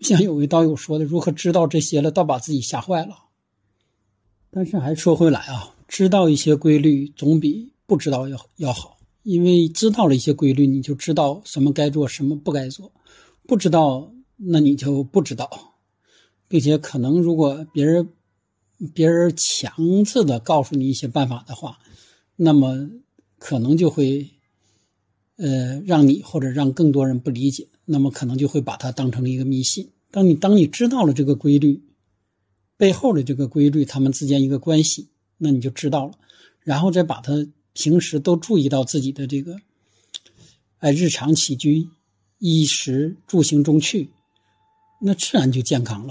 [0.00, 3.24] 像有位道友说的，如何知道这些了，倒把自己吓坏了。
[4.50, 12.90] 但是还说回来啊，知道一些规律总比不知道要要好，因为知道了一些规律，你就知道什么该做，什么不该做；
[13.46, 15.74] 不知道，那你就不知道，
[16.48, 18.08] 并且可能如果别人
[18.94, 21.78] 别人强制的告诉你一些办法的话，
[22.36, 22.88] 那么
[23.38, 24.30] 可能就会
[25.36, 27.68] 呃让你或者让更多人不理解。
[27.84, 29.90] 那么可能就会把它当成一个迷信。
[30.12, 31.82] 当你当你知道了这个规律
[32.76, 35.08] 背后的这个规律，他们之间一个关系，
[35.38, 36.12] 那你就知道了。
[36.60, 37.46] 然后再把它
[37.82, 39.56] 平时都注意到自己的这个，
[40.80, 41.88] 哎，日常起居、
[42.38, 44.10] 衣食住行中去，
[45.00, 46.08] 那自然就健康了。